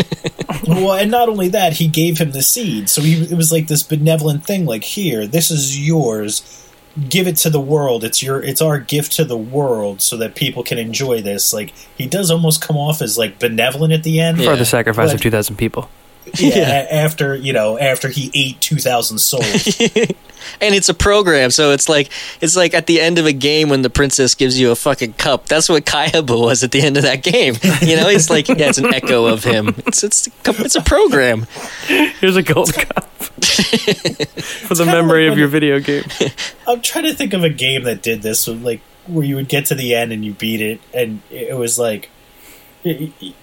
[0.66, 3.68] Well, and not only that, he gave him the seed, so he, it was like
[3.68, 4.64] this benevolent thing.
[4.64, 6.42] Like, here, this is yours.
[7.08, 8.02] Give it to the world.
[8.04, 8.40] It's your.
[8.42, 11.52] It's our gift to the world, so that people can enjoy this.
[11.52, 14.38] Like, he does almost come off as like benevolent at the end.
[14.38, 14.50] Yeah.
[14.52, 15.88] For the sacrifice But- of two thousand people.
[16.38, 19.80] Yeah, a- after you know, after he ate two thousand souls.
[20.60, 22.10] and it's a program, so it's like
[22.40, 25.14] it's like at the end of a game when the princess gives you a fucking
[25.14, 25.46] cup.
[25.46, 27.54] That's what Kayaba was at the end of that game.
[27.82, 29.68] You know, it's like yeah, it's an echo of him.
[29.86, 31.46] It's it's it's a program.
[31.86, 36.04] Here's a gold cup for the kinda memory like of your video game.
[36.66, 39.66] I'm trying to think of a game that did this, like where you would get
[39.66, 42.10] to the end and you beat it, and it was like,
[42.84, 43.34] y- y-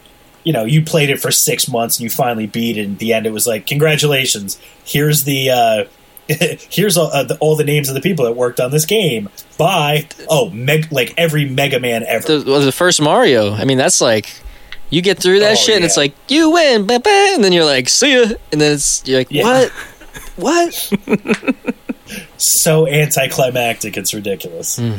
[0.43, 2.83] you know, you played it for six months and you finally beat it.
[2.85, 4.59] And at the end, it was like, congratulations!
[4.85, 5.49] Here's the.
[5.49, 5.83] Uh,
[6.69, 9.27] Here's all, uh, the, all the names of the people that worked on this game.
[9.57, 10.07] Bye.
[10.29, 12.39] Oh, meg- like every Mega Man ever.
[12.39, 13.51] The, well, the first Mario.
[13.51, 14.33] I mean, that's like
[14.89, 17.51] you get through that Oh, shit, and it's like you win, bah, bah, and then
[17.51, 19.43] you're like, see ya, and then it's you're like, Yeah.
[19.43, 19.71] what,
[20.37, 21.55] what?
[22.37, 24.93] so anticlimactic it's ridiculous Hmm.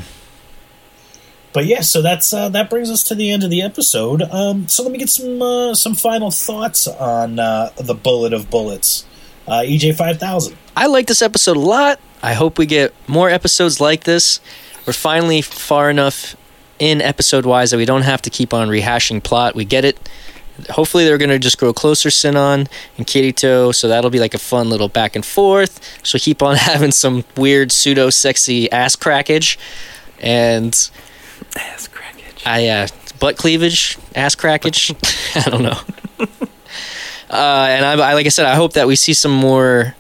[1.55, 4.69] But yeah so that's uh, that brings us to the end of the episode um,
[4.69, 9.07] so let me get some uh, some final thoughts on uh, the bullet of bullets
[9.49, 12.01] uh, ej 5000 I like this episode a lot.
[12.23, 14.41] I hope we get more episodes like this.
[14.87, 16.37] We're finally far enough
[16.81, 19.55] in episode wise that we don't have to keep on rehashing plot.
[19.55, 20.09] We get it.
[20.71, 24.39] Hopefully, they're going to just grow closer, Sinon and Kirito, so that'll be like a
[24.39, 25.81] fun little back and forth.
[26.05, 29.59] So keep on having some weird, pseudo sexy ass crackage.
[30.21, 30.91] And
[31.57, 32.47] Ass crackage.
[32.47, 32.89] I uh,
[33.20, 34.95] butt cleavage, ass crackage.
[35.47, 35.78] I don't know.
[37.30, 39.95] uh, and I, I, like I said, I hope that we see some more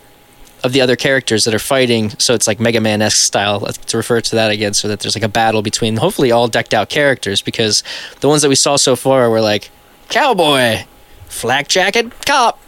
[0.64, 2.10] of the other characters that are fighting.
[2.18, 4.72] So it's like Mega Man esque style to refer to that again.
[4.74, 7.84] So that there's like a battle between hopefully all decked out characters because
[8.20, 9.70] the ones that we saw so far were like
[10.08, 10.84] cowboy,
[11.26, 12.58] flak jacket cop,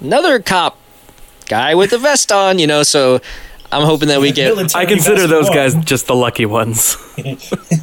[0.00, 0.78] another cop,
[1.46, 2.58] guy with a vest on.
[2.58, 3.20] You know, so.
[3.72, 4.54] I'm hoping that we get.
[4.54, 5.56] Military I consider those one.
[5.56, 6.96] guys just the lucky ones.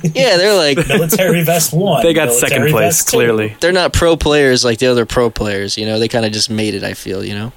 [0.02, 2.04] Yeah, they're like military vest one.
[2.04, 3.56] They got second place, clearly.
[3.60, 5.78] they're not pro players like the other pro players.
[5.78, 6.84] You know, they kind of just made it.
[6.84, 7.54] I feel you know,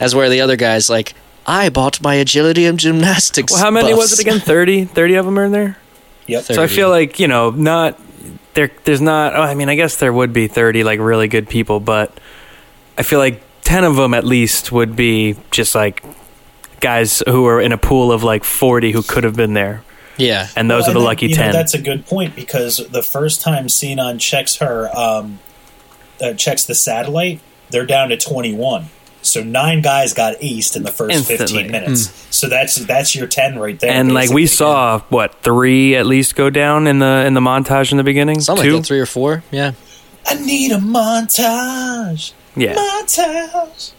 [0.00, 1.14] as where the other guys like
[1.46, 3.52] I bought my agility and gymnastics.
[3.52, 4.40] Well, how many was it again?
[4.40, 4.86] 30?
[4.86, 5.78] 30 of them are in there?
[6.26, 6.44] Yep.
[6.44, 7.98] So I feel like, you know, not
[8.54, 11.48] there there's not oh, I mean, I guess there would be 30 like really good
[11.48, 12.18] people, but
[12.96, 16.02] I feel like 10 of them at least would be just like
[16.84, 19.82] guys who are in a pool of like 40 who could have been there.
[20.16, 21.52] Yeah, And those Well, are the then, lucky you know, 10.
[21.52, 25.40] that's a good point because the first time Sinon checks her, um,
[26.22, 28.90] uh, checks the satellite, they're down to twenty one.
[29.22, 31.46] So nine guys got aced in the first Instantly.
[31.46, 31.52] Hmm.
[31.54, 32.26] fifteen minutes.
[32.30, 33.90] So that's that's your ten right there.
[33.90, 34.56] and like we basically.
[34.66, 38.40] saw what, 3 at least go down in the in the montage in the beginning?
[38.40, 38.76] something Two?
[38.76, 39.42] like three or four.
[39.50, 39.72] Yeah,
[40.26, 42.32] I need a montage.
[42.54, 42.74] Yeah.
[42.76, 43.92] Montage.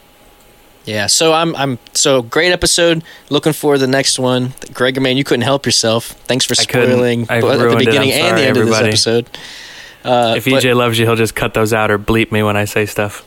[0.85, 1.07] Yeah.
[1.07, 3.03] So I'm I'm so great episode.
[3.29, 4.53] Looking forward to the next one.
[4.73, 6.05] Gregor man, you couldn't help yourself.
[6.27, 8.85] Thanks for spoiling I both at the beginning I'm and the end everybody.
[8.85, 9.29] of this episode.
[10.03, 12.55] Uh, If but- EJ loves you, he'll just cut those out or bleep me when
[12.55, 13.23] I say stuff.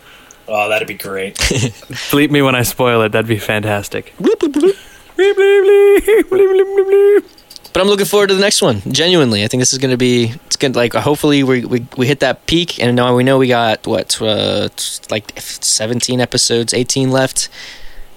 [0.51, 1.35] Oh, that'd be great.
[2.11, 3.13] Bleep me when I spoil it.
[3.13, 4.15] That'd be fantastic.
[4.19, 4.77] bloop, bloop, bloop.
[5.15, 7.25] Bleep, bleep, bleep, bleep, bleep, bleep, bleep.
[7.73, 8.81] But I'm looking forward to the next one.
[8.91, 10.33] Genuinely, I think this is going to be.
[10.47, 10.95] It's going to like.
[10.95, 14.69] Hopefully, we, we we hit that peak, and now we know we got what uh,
[15.11, 17.49] like 17 episodes, 18 left.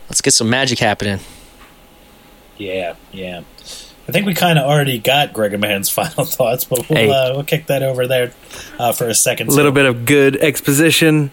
[0.09, 1.19] Let's get some magic happening.
[2.57, 3.41] yeah, yeah.
[4.07, 7.09] I think we kind of already got Gregor Man's final thoughts, but we'll Hey.
[7.09, 8.33] uh, we'll kick that over there
[8.79, 9.49] uh, for a second.
[9.49, 11.31] A little bit of good exposition,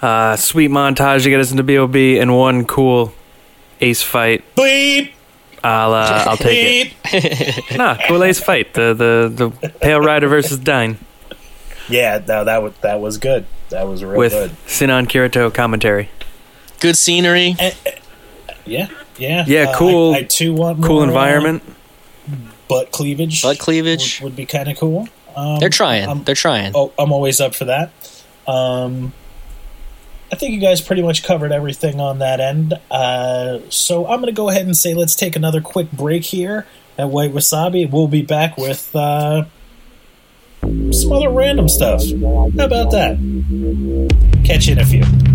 [0.00, 3.12] uh, sweet montage to get us into Bob, and one cool
[3.80, 4.42] ace fight.
[4.54, 5.10] bleep
[5.64, 7.64] I'll uh, I'll take it.
[7.78, 8.74] Nah, cool ace fight.
[8.74, 10.98] The the the Pale Rider versus Dyne
[11.88, 13.46] Yeah, no, that was that was good.
[13.70, 14.50] That was real good with good.
[14.66, 16.10] Sinon Kirito commentary.
[16.80, 17.56] Good scenery.
[18.66, 18.88] Yeah,
[19.18, 21.62] yeah, Yeah, Uh, cool- I, I too want Cool more, uh, environment.
[22.68, 23.42] butt cleavage.
[23.42, 24.20] Butt cleavage.
[24.20, 25.08] would, would be kind of cool.
[25.36, 26.08] Um, They're trying.
[26.08, 26.72] I'm, They're trying.
[26.74, 27.90] oh, I'm always up for that.
[28.46, 29.12] Um,
[30.34, 32.74] I think you guys pretty much covered everything on that end.
[32.90, 36.66] Uh, so I'm going to go ahead and say let's take another quick break here
[36.98, 37.88] at White Wasabi.
[37.88, 39.44] We'll be back with uh,
[40.60, 42.02] some other random stuff.
[42.02, 44.42] How about that?
[44.44, 45.33] Catch you in a few.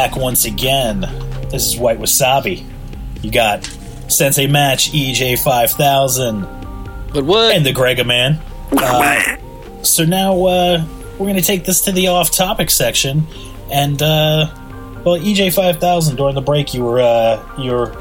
[0.00, 1.00] Back once again.
[1.50, 2.64] This is White Wasabi.
[3.20, 3.66] You got
[4.08, 6.40] Sensei Match EJ 5000
[7.12, 7.54] But what?
[7.54, 8.40] and the Grega Man.
[8.72, 9.36] Uh,
[9.82, 10.82] so now uh,
[11.12, 13.26] we're going to take this to the off topic section.
[13.70, 14.46] And, uh,
[15.04, 17.94] well, EJ 5000, during the break, you were, uh, you were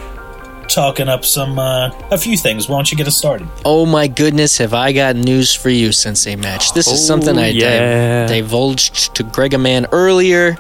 [0.70, 2.70] talking up some, uh, a few things.
[2.70, 3.50] Why don't you get us started?
[3.66, 6.72] Oh my goodness, have I got news for you, Sensei Match.
[6.72, 8.26] This is something I di- yeah.
[8.26, 10.58] divulged to Greg Man earlier.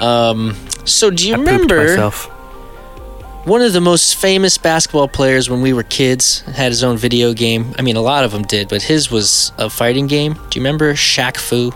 [0.00, 2.26] Um, so do you I remember myself.
[3.46, 7.32] one of the most famous basketball players when we were kids had his own video
[7.34, 7.74] game?
[7.78, 10.34] I mean, a lot of them did, but his was a fighting game.
[10.34, 11.72] Do you remember Shaq Fu?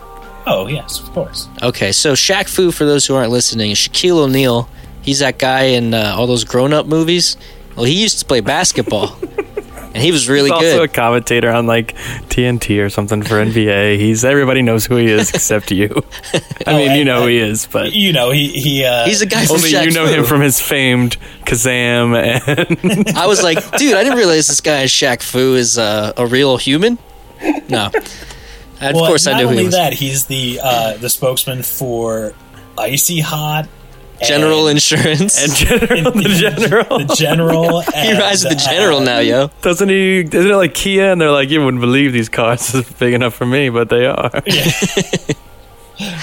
[0.47, 1.47] Oh, yes, of course.
[1.63, 4.69] Okay, so Shaq Fu, for those who aren't listening, is Shaquille O'Neal.
[5.01, 7.35] He's that guy in uh, all those grown-up movies.
[7.75, 9.17] Well, he used to play basketball,
[9.95, 10.55] and he was really good.
[10.73, 11.95] Also a commentator on like
[12.29, 13.97] TNT or something for NBA.
[13.97, 16.03] He's everybody knows who he is except you.
[16.67, 19.21] I mean, and- you know who he is, but You know, he, he, uh, He's
[19.21, 20.13] a guy from only Shaq you know Fu.
[20.13, 24.83] him from his famed Kazam and I was like, dude, I didn't realize this guy
[24.85, 26.97] Shaq Fu is uh, a real human.
[27.69, 27.89] No,
[28.81, 29.75] And of course not I knew who only he was.
[29.75, 32.33] that, he's the uh, the spokesman for
[32.77, 33.67] Icy Hot
[34.23, 35.43] General And- insurance.
[35.43, 36.99] And general, the general.
[36.99, 37.81] the general.
[37.95, 39.49] he rides the general uh, now, yo.
[39.61, 40.19] Doesn't he?
[40.19, 41.11] Isn't it like Kia?
[41.11, 44.05] And they're like, you wouldn't believe these cars is big enough for me, but they
[44.05, 44.31] are.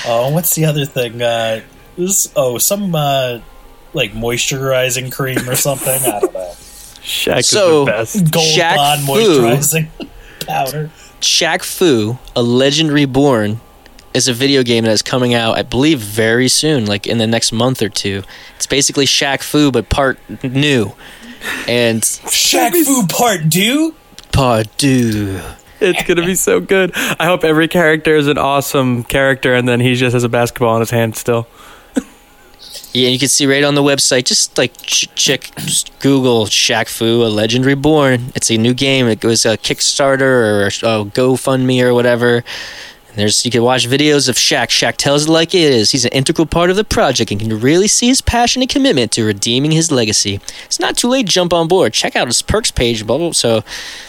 [0.06, 1.22] Oh, what's the other thing?
[1.22, 1.62] Uh,
[1.96, 3.38] this, oh, some uh,
[3.94, 5.88] like moisturizing cream or something.
[6.02, 6.52] I don't know.
[7.02, 8.30] Shaq So- is the best.
[8.32, 9.12] Gold Shaq Bond Fu.
[9.12, 9.88] moisturizing
[10.46, 10.90] powder.
[11.22, 13.60] Shaq Fu, A Legend Reborn,
[14.14, 17.26] is a video game that is coming out, I believe, very soon, like in the
[17.26, 18.22] next month or two.
[18.56, 20.92] It's basically Shaq Fu, but part new.
[21.66, 23.94] And Shaq Fu Part Two.
[24.32, 25.40] part two.
[25.80, 26.92] It's gonna be so good.
[26.94, 30.76] I hope every character is an awesome character, and then he just has a basketball
[30.76, 31.48] in his hand still.
[32.94, 34.24] Yeah, you can see right on the website.
[34.24, 38.32] Just like ch- check, just Google Shaq Fu: A Legend Reborn.
[38.34, 39.08] It's a new game.
[39.08, 42.44] It was a Kickstarter or a GoFundMe or whatever.
[43.12, 44.68] And there's you can watch videos of Shaq.
[44.68, 45.90] Shaq tells it like it is.
[45.90, 49.12] He's an integral part of the project and can really see his passion and commitment
[49.12, 50.40] to redeeming his legacy.
[50.64, 51.92] It's not too late to jump on board.
[51.92, 53.62] Check out his perks page, blah, blah, so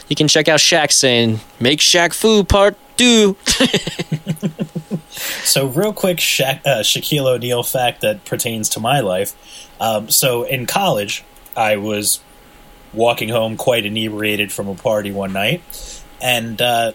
[0.08, 3.36] you can check out Shaq saying "Make Shaq Fu Part 2.
[5.44, 9.70] So, real quick, Sha- uh, Shaquille O'Neal fact that pertains to my life.
[9.80, 11.24] Um, so, in college,
[11.56, 12.20] I was
[12.94, 15.62] walking home quite inebriated from a party one night,
[16.22, 16.94] and uh,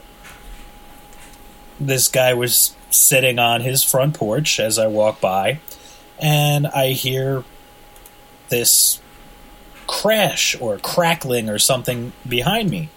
[1.80, 5.60] this guy was sitting on his front porch as I walk by,
[6.18, 7.44] and I hear
[8.48, 9.00] this
[9.86, 12.90] crash or crackling or something behind me.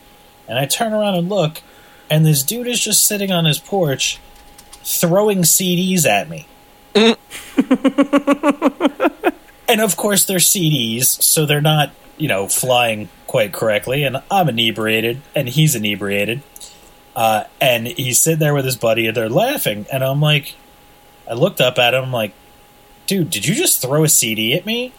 [0.48, 1.62] And I turn around and look,
[2.10, 4.20] and this dude is just sitting on his porch
[4.84, 6.48] throwing CDs at me.
[9.70, 14.04] and of course, they're CDs, so they're not, you know, flying quite correctly.
[14.04, 16.42] And I'm inebriated, and he's inebriated.
[17.16, 19.86] Uh, and he's sitting there with his buddy, and they're laughing.
[19.91, 20.55] And I'm like,
[21.30, 22.34] I looked up at him, I'm like,
[23.07, 24.93] dude, did you just throw a CD at me?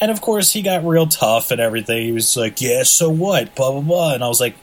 [0.00, 2.04] And of course, he got real tough and everything.
[2.04, 3.54] He was like, yeah, so what?
[3.54, 4.14] Blah, blah, blah.
[4.14, 4.56] And I was like,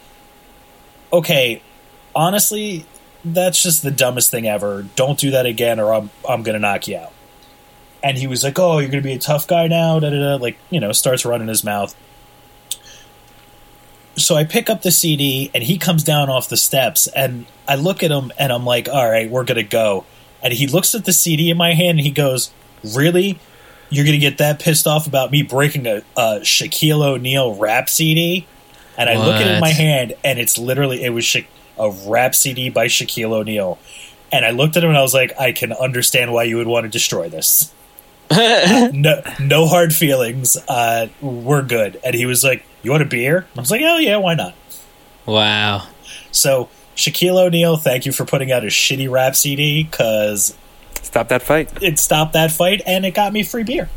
[1.11, 1.61] okay,
[2.15, 2.85] honestly,
[3.25, 4.83] that's just the dumbest thing ever.
[4.95, 7.13] Don't do that again, or I'm I'm gonna knock you out.
[8.03, 10.35] And he was like, "Oh, you're gonna be a tough guy now." Da da da.
[10.35, 11.95] Like you know, starts running his mouth.
[14.15, 17.75] So I pick up the CD, and he comes down off the steps, and I
[17.75, 20.05] look at him, and I'm like, "All right, we're gonna go."
[20.41, 22.51] And he looks at the CD in my hand, and he goes,
[22.83, 23.39] "Really?
[23.89, 28.45] You're gonna get that pissed off about me breaking a, a Shaquille O'Neal rap CD?"
[28.97, 31.41] And I look at it in my hand, and it's literally it was Sha-
[31.79, 33.79] a rap CD by Shaquille O'Neal.
[34.31, 36.67] And I looked at him and I was like, I can understand why you would
[36.67, 37.71] want to destroy this.
[38.93, 40.57] no, no hard feelings.
[40.67, 41.99] Uh, we're good.
[42.03, 44.55] And he was like, "You want a beer?" I was like, "Oh yeah, why not?"
[45.25, 45.87] Wow.
[46.31, 50.55] So Shaquille O'Neal, thank you for putting out a shitty rap CD because
[51.01, 51.69] Stop that fight.
[51.81, 53.89] it stopped that fight and it got me free beer.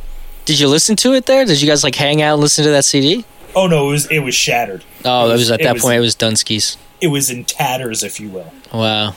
[0.45, 1.45] Did you listen to it there?
[1.45, 3.25] Did you guys like hang out and listen to that CD?
[3.55, 4.85] Oh no, it was it was shattered.
[5.05, 5.97] Oh, It it was- was, at it that was- point.
[5.97, 6.77] It was Dunsky's.
[7.01, 8.53] It was in tatters, if you will.
[8.73, 9.15] Wow.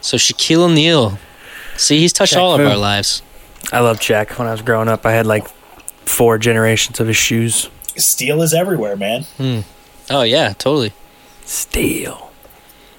[0.00, 1.18] So Shaquille O'Neal.
[1.76, 2.66] See, he's touched Shaq all of Fu.
[2.66, 3.22] our lives.
[3.72, 5.04] I loved Shaq when I was growing up.
[5.04, 5.46] I had like
[6.06, 7.68] four generations of his shoes.
[7.96, 9.24] Steel is everywhere, man.
[9.36, 9.60] Hmm.
[10.10, 10.92] Oh yeah, totally.
[11.44, 12.28] Steel.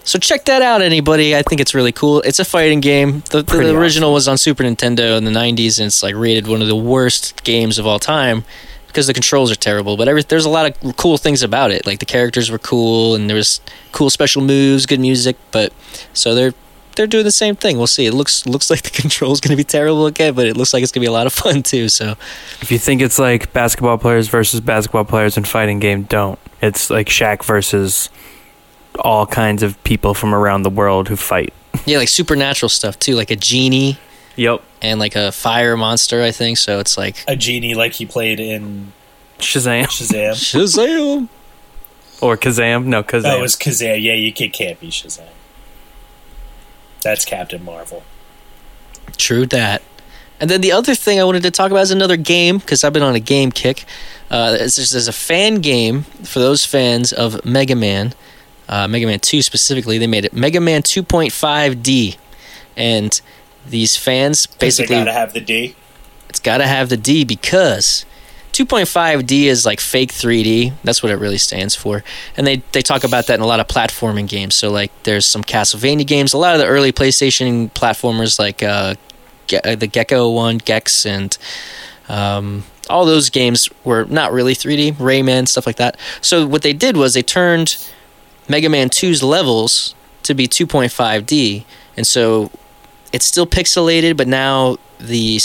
[0.04, 1.36] So check that out, anybody.
[1.36, 2.22] I think it's really cool.
[2.22, 3.22] It's a fighting game.
[3.30, 6.48] The, the, Pretty original was on Super Nintendo in the '90s, and it's like rated
[6.48, 8.44] one of the worst games of all time
[8.88, 9.98] because the controls are terrible.
[9.98, 11.86] But every, there's a lot of cool things about it.
[11.86, 13.62] Like the characters were cool, and there was
[13.92, 15.38] cool special moves, good music.
[15.52, 15.74] But
[16.14, 16.54] so they're
[17.00, 17.78] they're doing the same thing.
[17.78, 18.06] We'll see.
[18.08, 20.84] It looks looks like the controls going to be terrible again, but it looks like
[20.84, 21.88] it's going to be a lot of fun too.
[21.88, 22.16] So
[22.62, 26.38] If you think it's like basketball players versus basketball players in fighting game, don't.
[26.62, 28.10] It's like Shaq versus
[29.00, 31.54] all kinds of people from around the world who fight.
[31.86, 33.98] yeah, like supernatural stuff too, like a genie
[34.36, 34.62] Yep.
[34.82, 36.22] and like a fire monster.
[36.22, 36.80] I think so.
[36.80, 38.92] It's like A genie like he played in
[39.38, 39.86] Shazam.
[39.86, 40.32] Shazam.
[40.34, 41.30] Shazam.
[42.22, 42.86] Or Kazam.
[42.88, 43.32] No, Kazam.
[43.36, 44.02] Oh, it was Kazam.
[44.04, 45.24] Yeah, you it can't be Shazam.
[47.02, 48.04] That's Captain Marvel.
[49.18, 49.82] True that.
[50.40, 52.94] And then the other thing I wanted to talk about is another game because I've
[52.94, 53.86] been on a game kick.
[54.32, 58.14] Uh, there's, a fan game for those fans of Mega Man,
[58.70, 59.98] uh, Mega Man 2 specifically.
[59.98, 62.18] They made it Mega Man 2.5D,
[62.78, 63.20] and
[63.68, 65.76] these fans basically gotta have the D.
[66.30, 68.06] it's got to have the D because
[68.60, 70.74] 2.5D is like fake 3D.
[70.84, 72.04] That's what it really stands for.
[72.36, 74.56] And they, they talk about that in a lot of platforming games.
[74.56, 78.96] So, like, there's some Castlevania games, a lot of the early PlayStation platformers, like uh,
[79.48, 81.38] Ge- uh, the Gecko one, Gex, and
[82.10, 85.98] um, all those games were not really 3D, Rayman, stuff like that.
[86.22, 87.78] So, what they did was they turned
[88.50, 91.64] Mega Man 2's levels to be 2.5D.
[91.96, 92.52] And so
[93.14, 95.40] it's still pixelated, but now the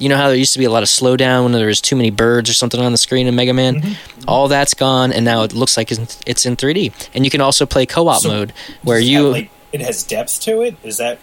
[0.00, 1.96] you know how there used to be a lot of slowdown when there was too
[1.96, 3.76] many birds or something on the screen in Mega Man.
[3.80, 4.22] Mm-hmm.
[4.28, 6.92] All that's gone, and now it looks like it's it's in 3D.
[7.14, 10.40] And you can also play co-op So, mode where you have, like, it has depth
[10.42, 10.76] to it.
[10.82, 11.18] Is that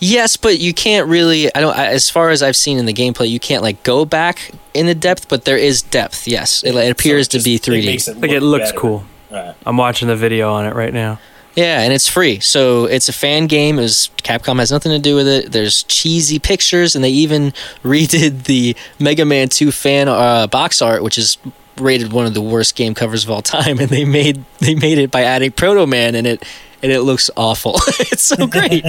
[0.00, 1.54] Yes, but you can't really.
[1.54, 1.76] I don't.
[1.78, 4.94] As far as I've seen in the gameplay, you can't like go back in the
[4.94, 6.26] depth, but there is depth.
[6.26, 8.08] Yes, it, it appears so to just- be 3D.
[8.08, 8.78] it Like it looks better.
[8.78, 9.04] cool.
[9.30, 9.54] Right.
[9.64, 11.20] I'm watching the video on it right now.
[11.54, 13.78] Yeah, and it's free, so it's a fan game.
[13.78, 15.52] It was, Capcom has nothing to do with it.
[15.52, 17.52] There's cheesy pictures, and they even
[17.82, 21.38] redid the Mega Man 2 fan uh, box art, which is
[21.76, 23.78] rated one of the worst game covers of all time.
[23.84, 26.44] And they made they made it by adding Proto Man in it,
[26.82, 27.74] and it looks awful.
[28.00, 28.84] it's so great.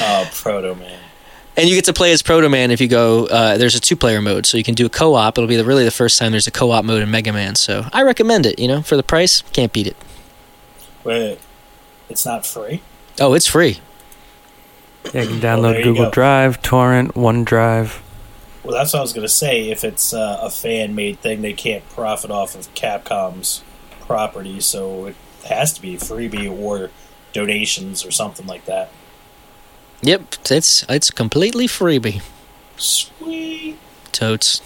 [0.00, 0.98] Oh, Proto Man.
[1.56, 3.26] And you get to play as Proto Man if you go.
[3.26, 5.36] Uh, there's a two player mode, so you can do a co op.
[5.36, 7.54] It'll be the, really the first time there's a co op mode in Mega Man.
[7.54, 8.58] So I recommend it.
[8.58, 9.96] You know, for the price, can't beat it.
[11.04, 11.38] Wait,
[12.10, 12.82] it's not free.
[13.20, 13.80] Oh, it's free.
[15.14, 16.10] Yeah, you can there download you Google go.
[16.10, 18.00] Drive, Torrent, OneDrive.
[18.62, 19.70] Well, that's what I was gonna say.
[19.70, 23.62] If it's uh, a fan made thing, they can't profit off of Capcom's
[24.02, 26.90] property, so it has to be freebie or
[27.32, 28.90] donations or something like that.
[30.02, 32.22] Yep, it's it's completely freebie.
[32.76, 33.78] Sweet.
[34.12, 34.60] Totes.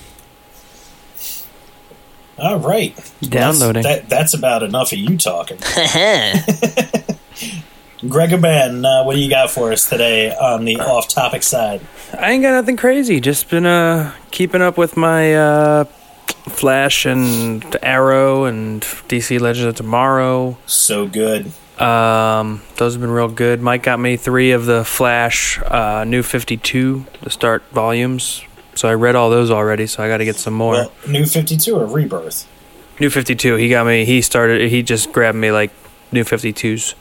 [2.37, 2.97] All right.
[3.23, 3.83] Downloading.
[3.85, 5.59] That's, that, that's about enough of you talking.
[8.09, 11.81] Gregor Aban, uh, what do you got for us today on the off topic side?
[12.19, 13.21] I ain't got nothing crazy.
[13.21, 19.75] Just been uh, keeping up with my uh, Flash and Arrow and DC Legends of
[19.77, 20.59] Tomorrow.
[20.67, 21.53] So good.
[21.81, 23.61] Um, those have been real good.
[23.61, 28.45] Mike got me three of the Flash uh, New 52, to start volumes.
[28.75, 30.73] So I read all those already, so I got to get some more.
[30.75, 32.49] Well, new 52 or Rebirth?
[33.01, 33.57] New 52.
[33.57, 35.71] He got me, he started, he just grabbed me like
[36.13, 36.95] New 52s.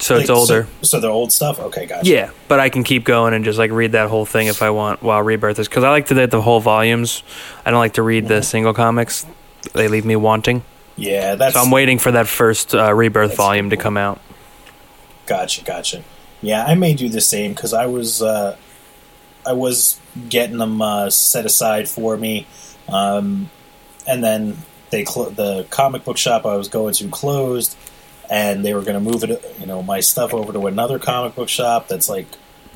[0.00, 0.66] So like, it's older.
[0.80, 1.60] So, so, they're old stuff.
[1.60, 2.08] Okay, gotcha.
[2.08, 4.70] Yeah, but I can keep going and just like read that whole thing if I
[4.70, 7.22] want while Rebirth is because I like to read the whole volumes.
[7.66, 8.34] I don't like to read mm-hmm.
[8.34, 9.26] the single comics;
[9.74, 10.62] they leave me wanting.
[10.96, 11.54] Yeah, that's.
[11.54, 13.76] So I'm waiting for that first uh, Rebirth volume cool.
[13.76, 14.20] to come out.
[15.26, 16.02] Gotcha, gotcha.
[16.40, 18.56] Yeah, I may do the same because I was, uh,
[19.46, 22.46] I was getting them uh, set aside for me,
[22.88, 23.50] um,
[24.06, 24.56] and then
[24.88, 27.76] they cl- the comic book shop I was going to closed
[28.30, 31.34] and they were going to move it, you know, my stuff over to another comic
[31.34, 32.26] book shop that's like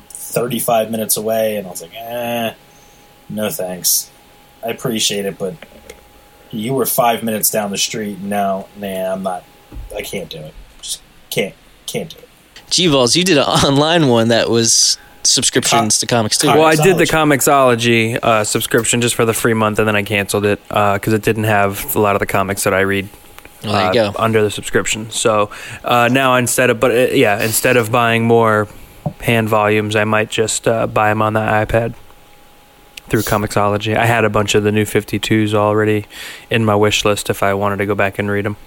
[0.09, 2.53] thirty five minutes away, and I was like, eh,
[3.29, 4.11] no thanks.
[4.63, 5.55] I appreciate it, but
[6.51, 8.19] you were five minutes down the street.
[8.19, 9.45] Now, nah, I'm not.
[9.95, 10.53] I can't do it.
[10.81, 12.29] Just can't can't do it.
[12.69, 16.47] G-Balls, you did an online one that was subscriptions to comics too.
[16.47, 18.15] Well, I did the Comixology.
[18.15, 21.21] Comixology uh, subscription just for the free month, and then I canceled it because it
[21.21, 23.07] didn't have a lot of the comics that I read.
[23.65, 24.17] Well, there you uh, go.
[24.19, 25.09] under the subscription.
[25.11, 25.49] So
[25.83, 28.67] uh, now instead of, but uh, yeah, instead of buying more
[29.21, 31.93] hand volumes, I might just uh, buy them on the iPad
[33.07, 33.95] through Comixology.
[33.95, 36.05] I had a bunch of the new 52s already
[36.49, 38.57] in my wish list if I wanted to go back and read them.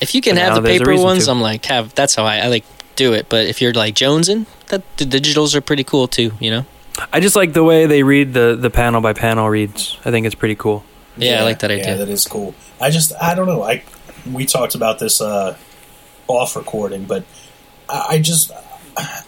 [0.00, 1.30] If you can But have the paper ones, to.
[1.30, 1.94] I'm like have.
[1.94, 2.64] That's how I, I like
[2.96, 3.28] do it.
[3.28, 6.32] But if you're like jonesing, that the digitals are pretty cool too.
[6.40, 6.66] You know.
[7.12, 9.98] I just like the way they read the, the panel by panel reads.
[10.04, 10.84] I think it's pretty cool.
[11.16, 11.96] Yeah, I like that Yeah, idea.
[11.96, 12.54] that is cool.
[12.80, 13.62] I just I don't know.
[13.62, 13.82] I
[14.32, 15.56] we talked about this uh,
[16.28, 17.24] off recording, but
[17.88, 18.50] I, I just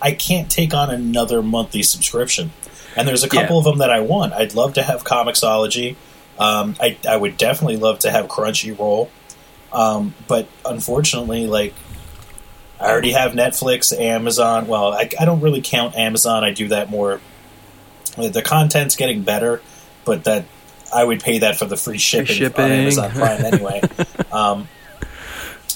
[0.01, 2.53] I can't take on another monthly subscription.
[2.97, 3.59] And there's a couple Yeah.
[3.59, 4.33] of them that I want.
[4.33, 5.97] I'd love to have Comixology.
[6.39, 9.09] Um, I I would definitely love to have Crunchyroll.
[9.73, 11.75] Um, but unfortunately, like
[12.81, 14.67] I already have Netflix, Amazon.
[14.67, 16.45] Well, I, I don't really count Amazon.
[16.45, 17.21] I do that more.
[18.17, 19.61] The content's getting better,
[20.05, 20.47] but that
[20.93, 22.65] I would pay that for the free shipping, shipping.
[22.65, 23.83] on Amazon Prime anyway.
[24.33, 24.69] um,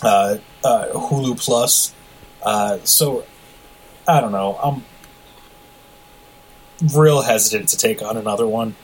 [0.03, 1.94] uh, uh, Hulu Plus.
[2.42, 3.24] Uh, so
[4.07, 4.59] I don't know.
[4.62, 4.84] I'm
[6.94, 8.74] real hesitant to take on another one,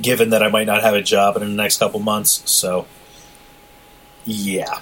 [0.00, 2.42] given that I might not have a job in the next couple months.
[2.50, 2.86] So
[4.24, 4.80] yeah.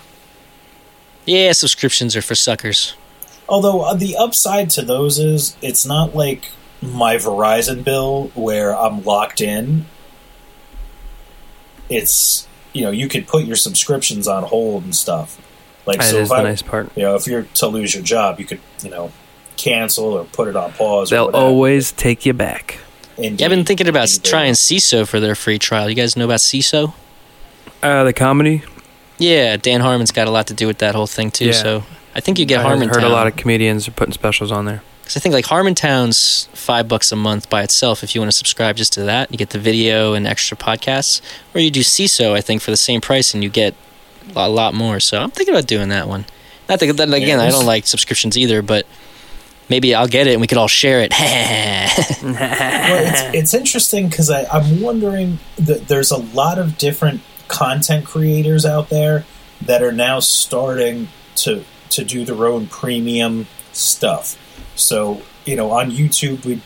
[1.24, 2.94] Yeah, subscriptions are for suckers.
[3.48, 6.50] Although uh, the upside to those is it's not like
[6.80, 9.86] my Verizon bill where I'm locked in.
[11.88, 15.40] It's you know you could put your subscriptions on hold and stuff.
[15.86, 16.90] Like That so, is if the I, nice part.
[16.96, 19.12] you know, if you're to lose your job, you could you know
[19.56, 21.10] cancel or put it on pause.
[21.10, 21.44] They'll whatever.
[21.44, 22.78] always take you back.
[23.18, 23.40] Indeed.
[23.40, 24.24] Yeah, I've been thinking about Indeed.
[24.24, 25.88] trying Seeso for their free trial.
[25.90, 26.94] You guys know about Seeso?
[27.82, 28.62] Uh, the comedy.
[29.18, 31.46] Yeah, Dan Harmon's got a lot to do with that whole thing too.
[31.46, 31.52] Yeah.
[31.52, 32.94] So I think you get I heard- Harmontown.
[32.94, 34.82] heard a lot of comedians are putting specials on there.
[35.02, 38.02] Because I think like Harmontown's five bucks a month by itself.
[38.02, 41.20] If you want to subscribe just to that, you get the video and extra podcasts.
[41.54, 43.74] Or you do Seeso, I think, for the same price, and you get
[44.34, 45.00] a lot more.
[45.00, 46.24] So I'm thinking about doing that one.
[46.68, 48.86] Not that, that again, I don't like subscriptions either, but
[49.68, 51.10] maybe I'll get it and we could all share it.
[52.22, 58.64] well, it's, it's interesting because I'm wondering that there's a lot of different content creators
[58.64, 59.24] out there
[59.62, 64.38] that are now starting to to do their own premium stuff.
[64.76, 66.62] So you know, on YouTube, we've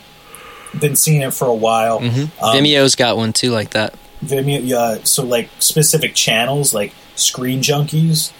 [0.78, 2.00] been seeing it for a while.
[2.00, 2.30] Mhm.
[2.40, 3.94] Um, Vimeo's got one too, like that.
[4.24, 4.98] Vimeo, yeah.
[5.04, 8.32] So like specific channels, like Screen Junkies,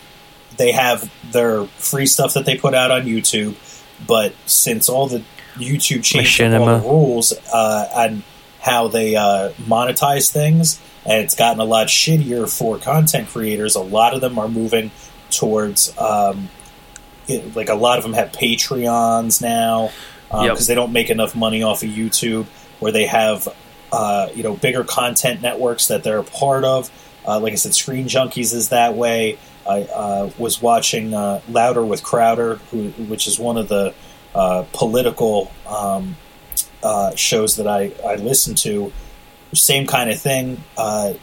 [0.57, 3.55] they have their free stuff that they put out on YouTube.
[4.07, 5.23] But since all the
[5.57, 8.23] YouTube changed up all the rules uh, on
[8.61, 13.81] how they uh, monetize things, and it's gotten a lot shittier for content creators, a
[13.81, 14.91] lot of them are moving
[15.31, 16.49] towards um,
[17.29, 19.91] it, like a lot of them have Patreons now
[20.31, 20.69] because Yep.
[20.69, 22.47] they don't make enough money off of YouTube,
[22.81, 23.49] where they have
[23.93, 26.91] uh, you know bigger content networks that they're a part of.
[27.27, 29.39] Uh, like I said, Screen Junkies is that way.
[29.69, 33.95] I uh, was watching uh, Louder with Crowder, who, which is one of the
[34.35, 36.17] uh, political um,
[36.83, 38.93] uh, shows that I, I listen to.
[39.55, 40.63] Same kind of thing.
[40.77, 41.15] Uh,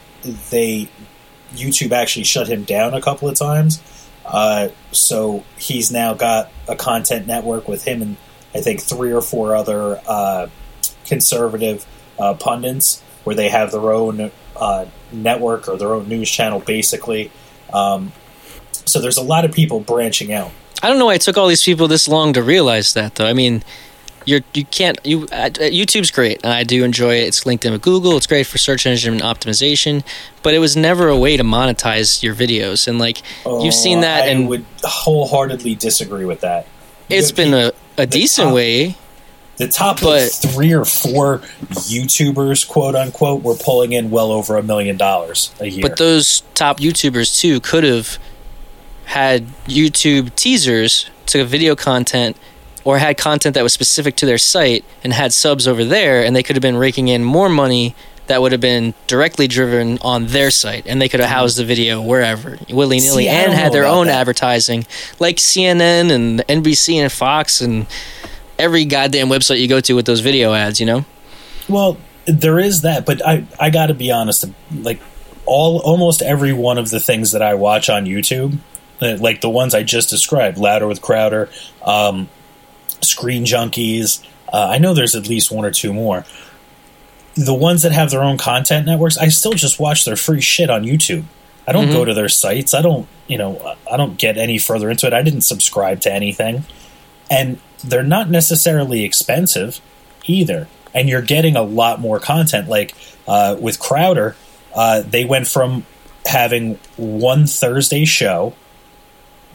[0.49, 0.89] they
[1.53, 3.81] YouTube actually shut him down a couple of times.
[4.25, 8.17] Uh, so he's now got a content network with him and
[8.55, 10.47] I think three or four other uh,
[11.05, 11.85] conservative
[12.19, 17.31] uh, pundits where they have their own uh, network or their own news channel, basically.
[17.71, 18.11] Um,
[18.85, 20.51] so there's a lot of people branching out.
[20.81, 23.25] I don't know why it took all these people this long to realize that, though.
[23.25, 23.63] I mean,
[24.25, 26.45] you're you can't you uh, YouTube's great.
[26.45, 27.27] I do enjoy it.
[27.27, 28.15] It's linked in with Google.
[28.17, 30.03] It's great for search engine optimization,
[30.43, 32.87] but it was never a way to monetize your videos.
[32.87, 36.67] And like you've seen that, Oh, I and would wholeheartedly disagree with that.
[37.09, 38.95] it's The- been a, a decent top- way.
[39.57, 41.39] the top but- three or four
[41.71, 45.81] YouTubers, quote unquote, were pulling in well over a million dollars a year.
[45.81, 48.17] But those top YouTubers too could have
[49.05, 52.37] had YouTube teasers to video content
[52.83, 56.35] or had content that was specific to their site and had subs over there and
[56.35, 57.95] they could have been raking in more money
[58.27, 61.65] that would have been directly driven on their site and they could have housed the
[61.65, 64.19] video wherever willy nilly and had their own that.
[64.19, 64.85] advertising
[65.19, 67.85] like CNN and NBC and Fox and
[68.57, 71.05] every goddamn website you go to with those video ads, you know?
[71.67, 74.45] Well, there is that, but I I got to be honest.
[74.73, 75.01] Like
[75.45, 78.57] all, almost every one of the things that I watch on YouTube,
[79.01, 81.49] uh, like the ones I just described, Louder with Crowder,
[81.85, 82.29] um,
[83.01, 84.23] Screen Junkies.
[84.51, 86.25] Uh, I know there's at least one or two more.
[87.35, 90.69] The ones that have their own content networks, I still just watch their free shit
[90.69, 91.23] on YouTube.
[91.67, 92.73] I don't go to their sites.
[92.73, 95.13] I don't, you know, I don't get any further into it.
[95.13, 96.65] I didn't subscribe to anything,
[97.31, 99.79] and they're not necessarily expensive
[100.25, 100.67] either.
[100.93, 102.67] And you're getting a lot more content.
[102.67, 102.93] Like
[103.27, 104.35] uh, with Crowder,
[104.75, 105.85] uh, they went from
[106.25, 108.53] having one Thursday show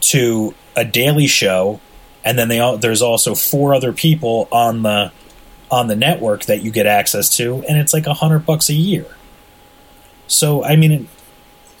[0.01, 1.79] to a daily show,
[2.25, 5.11] and then they all, there's also four other people on the
[5.71, 8.73] on the network that you get access to, and it's like a hundred bucks a
[8.73, 9.05] year.
[10.27, 11.07] So I mean,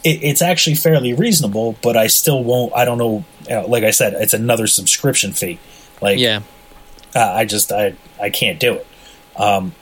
[0.03, 2.73] it, it's actually fairly reasonable, but I still won't.
[2.75, 3.25] I don't know.
[3.49, 5.59] uh, Like I said, it's another subscription fee.
[6.01, 6.41] Like Yeah.
[7.15, 8.87] uh, I just I I can't do it.
[9.35, 9.73] Um,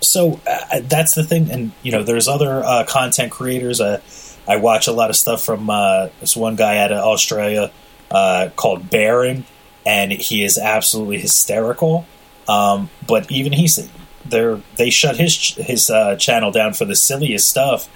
[0.00, 3.80] so uh, that's the thing, and you know, there's other uh, content creators.
[3.80, 4.00] Uh,
[4.46, 7.70] I watch a lot of stuff from uh, this one guy out of Australia
[8.10, 9.44] uh, called Baron,
[9.86, 12.06] and he is absolutely hysterical.
[12.48, 13.88] Um, but even he said
[14.24, 17.88] they they shut his his uh, channel down for the silliest stuff,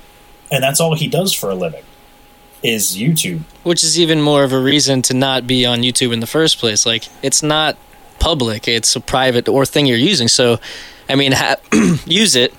[0.50, 1.84] and that's all he does for a living
[2.62, 3.42] is YouTube.
[3.62, 6.58] which is even more of a reason to not be on YouTube in the first
[6.58, 6.84] place.
[6.84, 7.76] Like it's not
[8.18, 10.28] public; it's a private or thing you're using.
[10.28, 10.58] So,
[11.08, 11.56] I mean, ha-
[12.06, 12.52] use it,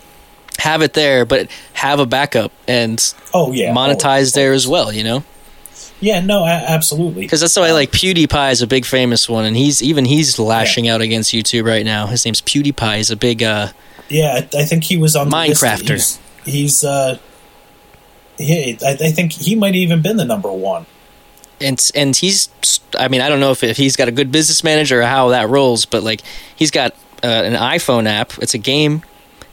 [0.60, 4.92] have it there, but have a backup and Oh yeah, monetize Oh, there as well.
[4.94, 5.24] You know,
[6.02, 7.22] Yeah, no, a- absolutely.
[7.24, 10.88] because that's why like PewDiePie is a big famous one, and he's even he's lashing
[10.88, 12.08] out against YouTube right now.
[12.08, 12.98] His name's PewDiePie.
[12.98, 13.70] He's a big uh,
[14.08, 15.30] Yeah, I, I think he was on.
[15.30, 15.92] Minecrafter.
[15.94, 17.18] He's, he's uh,
[18.38, 20.86] yeah, I, I think he might have even been the number one.
[21.60, 22.48] and and he's
[22.98, 25.30] I mean I don't know if, if he's got a good business manager or how
[25.30, 26.22] that rolls, but like
[26.56, 26.94] he's got
[27.24, 28.32] uh, an iPhone app.
[28.42, 29.04] It's a game,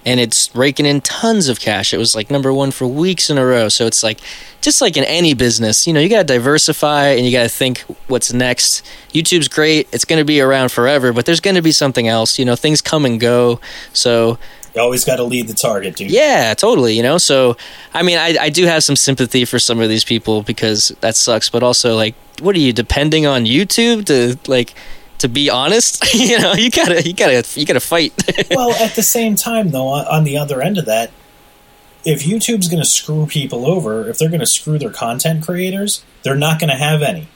[0.06, 1.92] and it's raking in tons of cash.
[1.92, 3.68] It was like number one for weeks in a row.
[3.68, 4.20] So it's like
[4.62, 7.48] just like in any business, you know, you got to diversify and you got to
[7.48, 8.86] think what's next.
[9.12, 12.38] YouTube's great; it's going to be around forever, but there's going to be something else.
[12.38, 13.60] You know, things come and go.
[13.92, 14.38] So
[14.74, 16.10] You always got to lead the target, dude.
[16.10, 16.96] yeah, totally.
[16.96, 17.56] You know, so
[17.92, 21.16] I mean, I, I do have some sympathy for some of these people because that
[21.16, 21.50] sucks.
[21.50, 24.74] But also, like, what are you depending on YouTube to like
[25.26, 26.14] to be honest?
[26.14, 28.12] you know, you gotta you gotta you gotta fight.
[28.50, 31.10] well, at the same time, though, on, the other end of that,
[32.04, 36.04] if YouTube's going to screw people over, if they're going to screw their content creators,
[36.22, 37.28] they're not going to have any.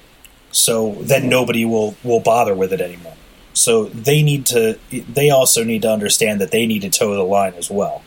[0.53, 3.17] So then nobody will will bother with it anymore.
[3.53, 4.79] so they need to.
[4.91, 8.03] They also need to understand that they need to toe the line as well.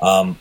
[0.00, 0.38] Um,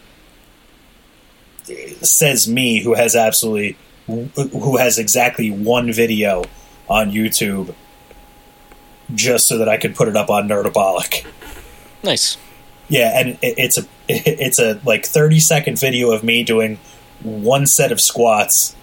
[2.01, 6.43] says me, who has absolutely, who has exactly one video
[6.89, 7.73] on YouTube,
[9.13, 11.25] just so that I could put it up on Nerdabolic.
[12.03, 12.37] Nice.
[12.89, 16.79] Yeah, and it, it's a it's a like thirty second video of me doing
[17.21, 18.75] one set of squats,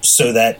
[0.00, 0.58] so that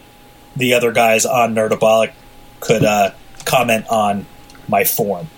[0.57, 2.13] the other guys on Nerdabolic
[2.61, 3.11] could uh,
[3.45, 4.27] comment on
[4.69, 5.29] my form.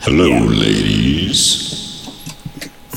[0.00, 0.40] Hello, Yeah.
[0.44, 1.70] ladies.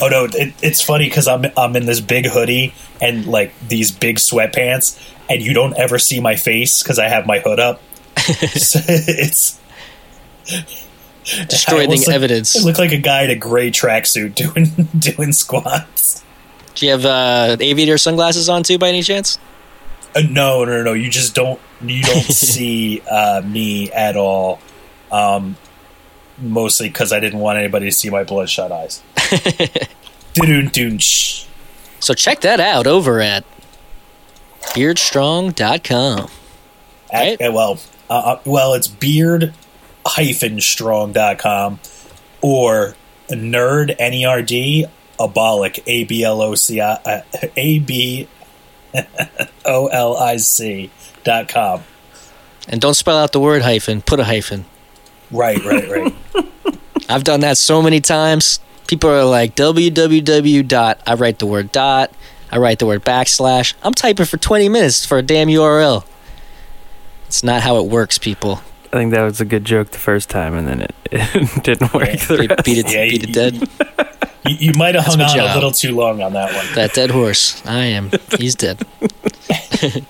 [0.02, 3.92] Oh no, it, it's funny because I'm I'm in this big hoodie and like these
[3.92, 5.00] big sweatpants,
[5.30, 7.82] and you don't ever see my face because I have my hood up.
[8.18, 9.60] so it's
[11.50, 12.56] Destroying almost evidence.
[12.58, 16.24] I look like a guy in a gray tracksuit doing doing squats.
[16.76, 19.38] Do you have uh, aviator sunglasses on too, by any chance?
[20.16, 20.94] Uh, no, no, no.
[20.94, 21.60] You just don't.
[21.82, 24.60] You don't see uh, me at all.
[25.12, 25.58] Um,
[26.38, 29.02] mostly because I didn't want anybody to see my bloodshot eyes.
[30.34, 31.46] Doo doo shh.
[32.00, 33.44] So check that out over at
[34.62, 36.30] beardstrong.com.
[37.12, 37.42] Right.
[37.42, 37.80] At- well,
[38.10, 39.54] uh, uh, well, it's beard
[40.60, 41.80] strong.com
[42.42, 42.96] or
[43.30, 44.86] nerd n e r d
[45.20, 47.22] abolic a b l o c i uh,
[47.56, 48.28] a b
[49.66, 50.90] o l i c
[51.24, 51.84] dot com.
[52.68, 54.66] And don't spell out the word hyphen, put a hyphen.
[55.32, 56.16] Right, right, right.
[57.10, 58.60] I've done that so many times.
[58.88, 61.02] People are like www dot.
[61.06, 62.12] I write the word dot.
[62.52, 63.74] I write the word backslash.
[63.84, 66.06] I'm typing for 20 minutes for a damn URL.
[67.28, 68.62] It's not how it works, people.
[68.94, 71.94] I think that was a good joke the first time, and then it, it didn't
[71.94, 72.08] work.
[72.08, 72.64] Yeah, the They rest.
[72.66, 73.70] beat it, Yeah, beat it you- dead.
[74.48, 76.66] You, you might have hung my on a little too long on that one.
[76.76, 77.62] That dead horse.
[77.66, 78.12] I am.
[78.40, 78.82] He's dead.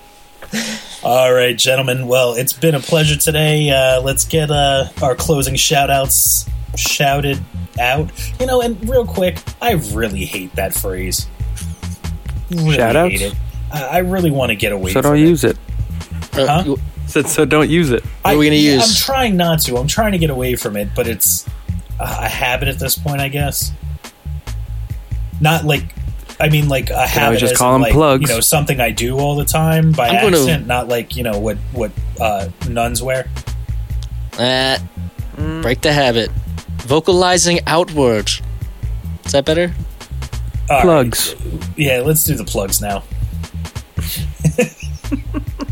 [1.02, 2.06] All right, gentlemen.
[2.06, 3.70] Well, it's been a pleasure today.
[3.70, 7.40] Uh, let's get uh, our closing shout outs shouted
[7.80, 8.10] out.
[8.38, 11.26] You know, and real quick, I really hate that phrase.
[12.50, 13.22] Really Shout-outs?
[13.72, 15.02] I, I really want to get away from it.
[15.02, 15.28] So from don't it.
[15.28, 15.56] use it.
[16.34, 16.62] Uh, Huh?
[16.64, 16.78] you-
[17.08, 18.04] Said so don't use it.
[18.04, 18.82] What are we gonna I, use?
[18.82, 19.76] I'm trying not to.
[19.78, 21.46] I'm trying to get away from it, but it's
[21.98, 23.72] a, a habit at this point, I guess.
[25.40, 25.94] Not like,
[26.38, 27.38] I mean, like a habit.
[27.38, 28.28] just call them like, plugs.
[28.28, 30.66] You know, something I do all the time by I'm gonna- accident.
[30.66, 33.28] Not like you know what what uh, nuns wear.
[34.38, 34.78] Uh,
[35.62, 36.30] break the habit.
[36.82, 38.30] Vocalizing outward.
[39.24, 39.72] Is that better?
[40.68, 40.82] All right.
[40.82, 41.34] Plugs.
[41.76, 43.02] Yeah, let's do the plugs now.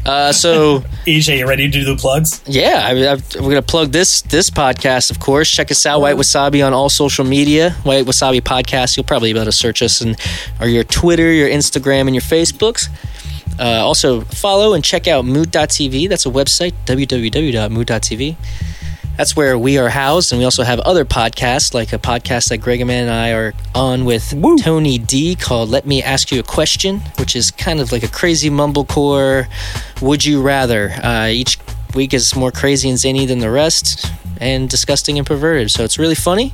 [0.06, 2.40] Uh, so EJ, you ready to do the plugs?
[2.46, 5.50] yeah, I, I, we're gonna plug this this podcast, of course.
[5.50, 7.70] Check us out, White Wasabi, on all social media.
[7.82, 8.96] White Wasabi Podcast.
[8.96, 10.16] You'll probably be able to search us and
[10.60, 12.88] or your Twitter, your Instagram, and your Facebooks.
[13.58, 16.08] Uh, also, follow and check out Mood.tv.
[16.08, 18.36] That's a website, www.mood.tv.
[19.16, 22.58] That's where we are housed, and we also have other podcasts, like a podcast that
[22.58, 27.00] Greg and I are on with Tony D called "Let Me Ask You a Question,"
[27.18, 29.46] which is kind of like a crazy mumblecore
[30.02, 31.58] "Would You Rather." Uh, each
[31.94, 34.06] week is more crazy and zany than the rest,
[34.38, 35.70] and disgusting and perverted.
[35.70, 36.52] So it's really funny.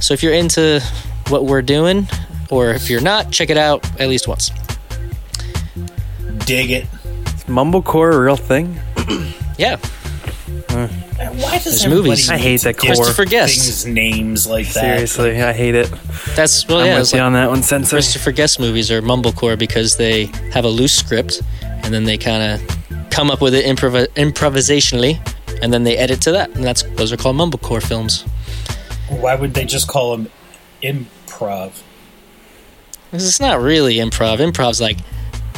[0.00, 0.82] So if you're into
[1.28, 2.08] what we're doing,
[2.50, 4.50] or if you're not, check it out at least once.
[6.44, 6.86] Dig it.
[7.26, 8.80] Is Mumblecore a real thing?
[9.58, 9.99] Yeah, Man,
[10.74, 12.30] Why does There's everybody movies.
[12.30, 13.54] I hate that give Christopher Guest.
[13.56, 14.72] things names like that?
[15.08, 15.90] Seriously, I hate it.
[16.34, 16.98] that's well, I'm yeah.
[17.00, 17.90] with you like- on that one, Sensei.
[17.96, 22.42] Christopher Guest movies are mumblecore because they have a loose script and then they kind
[22.60, 25.18] of come up with it improv- improvisationally
[25.62, 28.22] and then they edit to that and that's those are called mumblecore films.
[29.08, 30.30] Why would they just call them
[30.82, 31.72] improv?
[33.10, 34.38] 'Cause It's not really improv.
[34.38, 34.98] Improv's like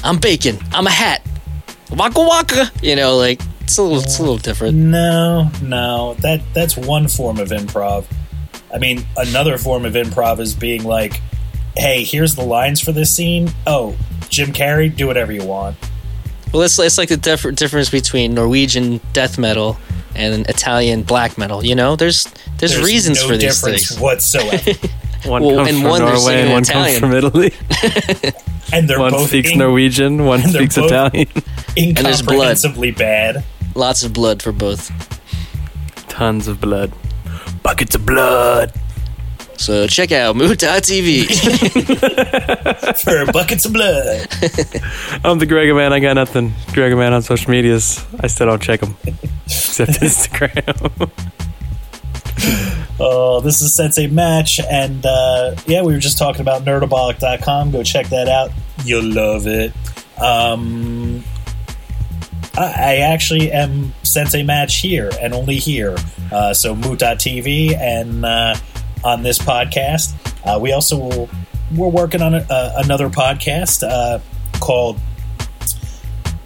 [0.03, 1.23] I'm bacon, I'm a hat,
[1.91, 2.71] waka waka.
[2.83, 4.77] You know, like it's a little, it's a little different.
[4.77, 6.15] No, no.
[6.21, 8.05] That that's one form of improv.
[8.75, 11.21] I mean, another form of improv is being like,
[11.77, 13.51] "Hey, here's the lines for this scene.
[13.67, 13.97] Oh,
[14.29, 15.77] Jim Carrey, do whatever you want."
[16.53, 19.79] Well, it's it's like the diff- difference between Norwegian death metal
[20.15, 21.65] and Italian black metal.
[21.65, 22.25] You know, there's
[22.59, 24.01] there's, There's reasons no for these difference things.
[24.01, 24.71] whatsoever,
[25.25, 27.01] One Well, comes and from one Norway and one Italian.
[27.01, 27.53] comes from Italy.
[28.73, 31.29] and they're one both speaks in- Norwegian, one speaks both- Italian.
[31.33, 31.43] there's
[31.75, 31.77] blood.
[31.77, 33.45] incomprehensibly bad.
[33.75, 34.91] Lots of blood for both.
[36.09, 36.93] Tons of blood.
[37.62, 38.73] Buckets of blood.
[39.57, 41.25] So check out Mood.tv.
[43.05, 44.27] for buckets of blood.
[45.25, 45.93] I'm the Gregor man.
[45.93, 46.53] I got nothing.
[46.73, 48.05] Gregor man on social medias.
[48.20, 48.97] I still don't check them.
[49.45, 51.11] Except Instagram.
[52.99, 57.70] Oh, this is Sensei Match, and uh, yeah, we were just talking about nerdabolic.com.
[57.70, 58.51] Go check that out.
[58.85, 59.73] You'll love it.
[60.20, 61.25] Um,
[62.57, 65.96] I, actually am Sensei Match here and only here.
[66.30, 68.55] Uh, so Moot.tv and uh,
[69.05, 70.14] on this podcast.
[70.44, 71.30] Uh, we also will,
[71.74, 74.18] we're working on a, uh, another podcast uh,
[74.61, 74.98] called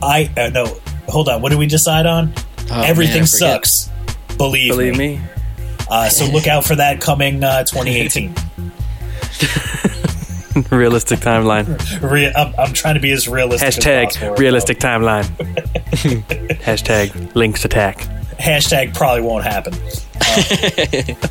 [0.03, 0.79] I uh, no
[1.09, 1.43] hold on.
[1.43, 2.33] What did we decide on?
[2.71, 3.91] Oh, Everything man, sucks.
[4.37, 5.17] Believe, Believe me.
[5.17, 5.25] me.
[5.89, 8.35] Uh, so look out for that coming uh, 2018.
[10.71, 11.67] Realistic timeline.
[12.03, 13.69] Re- I'm, I'm trying to be as realistic.
[13.69, 15.25] as possible Hashtag right realistic timeline.
[16.63, 17.99] Hashtag links attack.
[18.39, 19.73] Hashtag probably won't happen.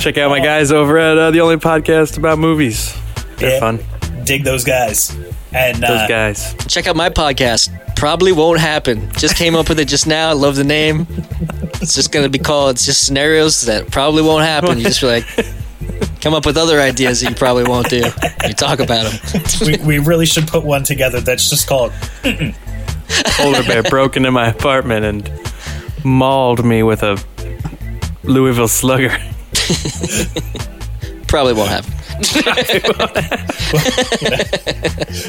[0.00, 2.96] Check out my guys over at uh, the only podcast about movies.
[3.36, 3.60] They're Yeah.
[3.60, 3.80] fun.
[4.24, 5.16] Dig those guys.
[5.52, 6.54] And Those uh, guys.
[6.68, 7.70] Check out my podcast.
[7.96, 9.10] Probably won't happen.
[9.12, 10.34] Just came up with it just now.
[10.34, 11.06] Love the name.
[11.80, 12.72] It's just gonna be called.
[12.76, 14.78] It's just scenarios that probably won't happen.
[14.78, 15.24] You just be like,
[16.26, 18.02] come up with other ideas that you probably won't do.
[18.48, 19.44] You talk about them.
[19.64, 21.92] we, we really should put one together that's just called
[23.36, 25.30] Polar bear broke into my apartment and
[26.04, 27.16] mauled me with a
[28.24, 29.10] Louisville slugger.
[31.28, 31.92] Probably won't happen.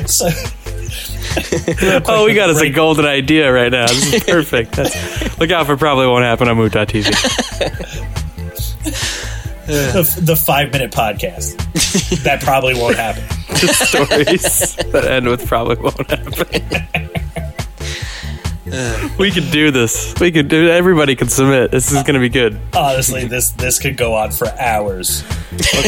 [0.07, 0.29] so.
[2.07, 3.85] Oh, we got us a golden idea right now.
[3.85, 4.71] This is perfect.
[4.71, 8.23] That's, look out for probably won't happen on Moot.tv.
[9.67, 11.57] the, the five minute podcast.
[12.23, 13.23] that probably won't happen.
[13.49, 17.03] The stories that end with probably won't happen.
[19.19, 20.13] we could do this.
[20.21, 20.69] We could do.
[20.69, 21.71] Everybody can submit.
[21.71, 22.57] This is going to be good.
[22.73, 25.25] Honestly, this this could go on for hours.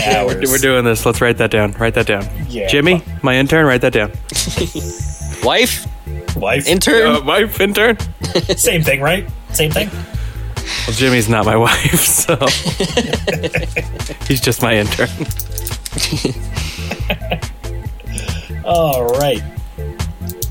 [0.06, 0.52] hours.
[0.52, 1.06] We're doing this.
[1.06, 1.72] Let's write that down.
[1.74, 2.28] Write that down.
[2.50, 2.68] Yeah.
[2.68, 4.12] Jimmy, my intern, write that down.
[5.42, 5.88] Wife,
[6.36, 6.68] wife.
[6.68, 7.16] intern.
[7.16, 7.98] Uh, wife, intern.
[8.58, 9.26] Same thing, right?
[9.54, 9.90] Same thing.
[10.88, 12.36] Well, Jimmy's not my wife, so
[14.28, 15.10] he's just my intern.
[18.66, 19.42] All right.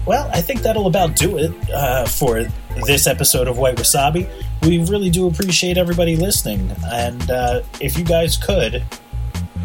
[0.06, 2.44] Well, I think that'll about do it uh, for
[2.86, 4.28] this episode of White Wasabi.
[4.62, 8.82] We really do appreciate everybody listening, and uh, if you guys could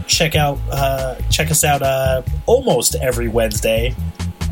[0.07, 3.95] check out uh, check us out uh, almost every Wednesday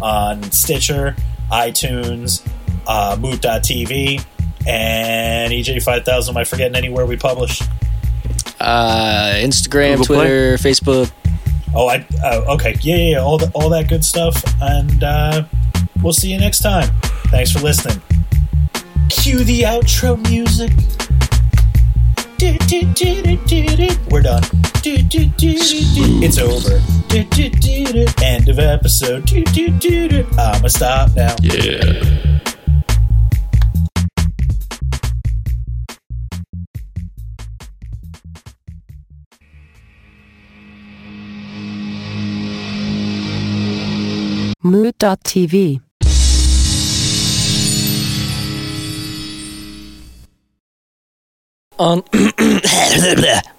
[0.01, 1.15] on Stitcher,
[1.51, 2.47] iTunes,
[2.87, 4.23] uh, Moot.tv,
[4.67, 6.29] and EJ5000.
[6.29, 7.61] Am I forgetting anywhere we publish?
[8.59, 10.15] Uh, Instagram, Google Play?
[10.17, 11.11] Twitter, Facebook.
[11.73, 15.43] Oh, I uh, okay, yeah, yeah, yeah, all the, all that good stuff, and uh,
[16.03, 16.89] we'll see you next time.
[17.27, 18.01] Thanks for listening.
[19.09, 20.71] Cue the outro music.
[24.11, 24.43] We're done.
[24.81, 26.19] Do, do, do, do, do.
[26.23, 26.81] It's over.
[28.23, 29.25] End of episode.
[29.25, 30.27] Do, do, do, do.
[30.37, 31.35] I'ma stop now.
[31.41, 32.39] Yeah.
[44.63, 45.81] Mood.tv.
[51.79, 52.03] On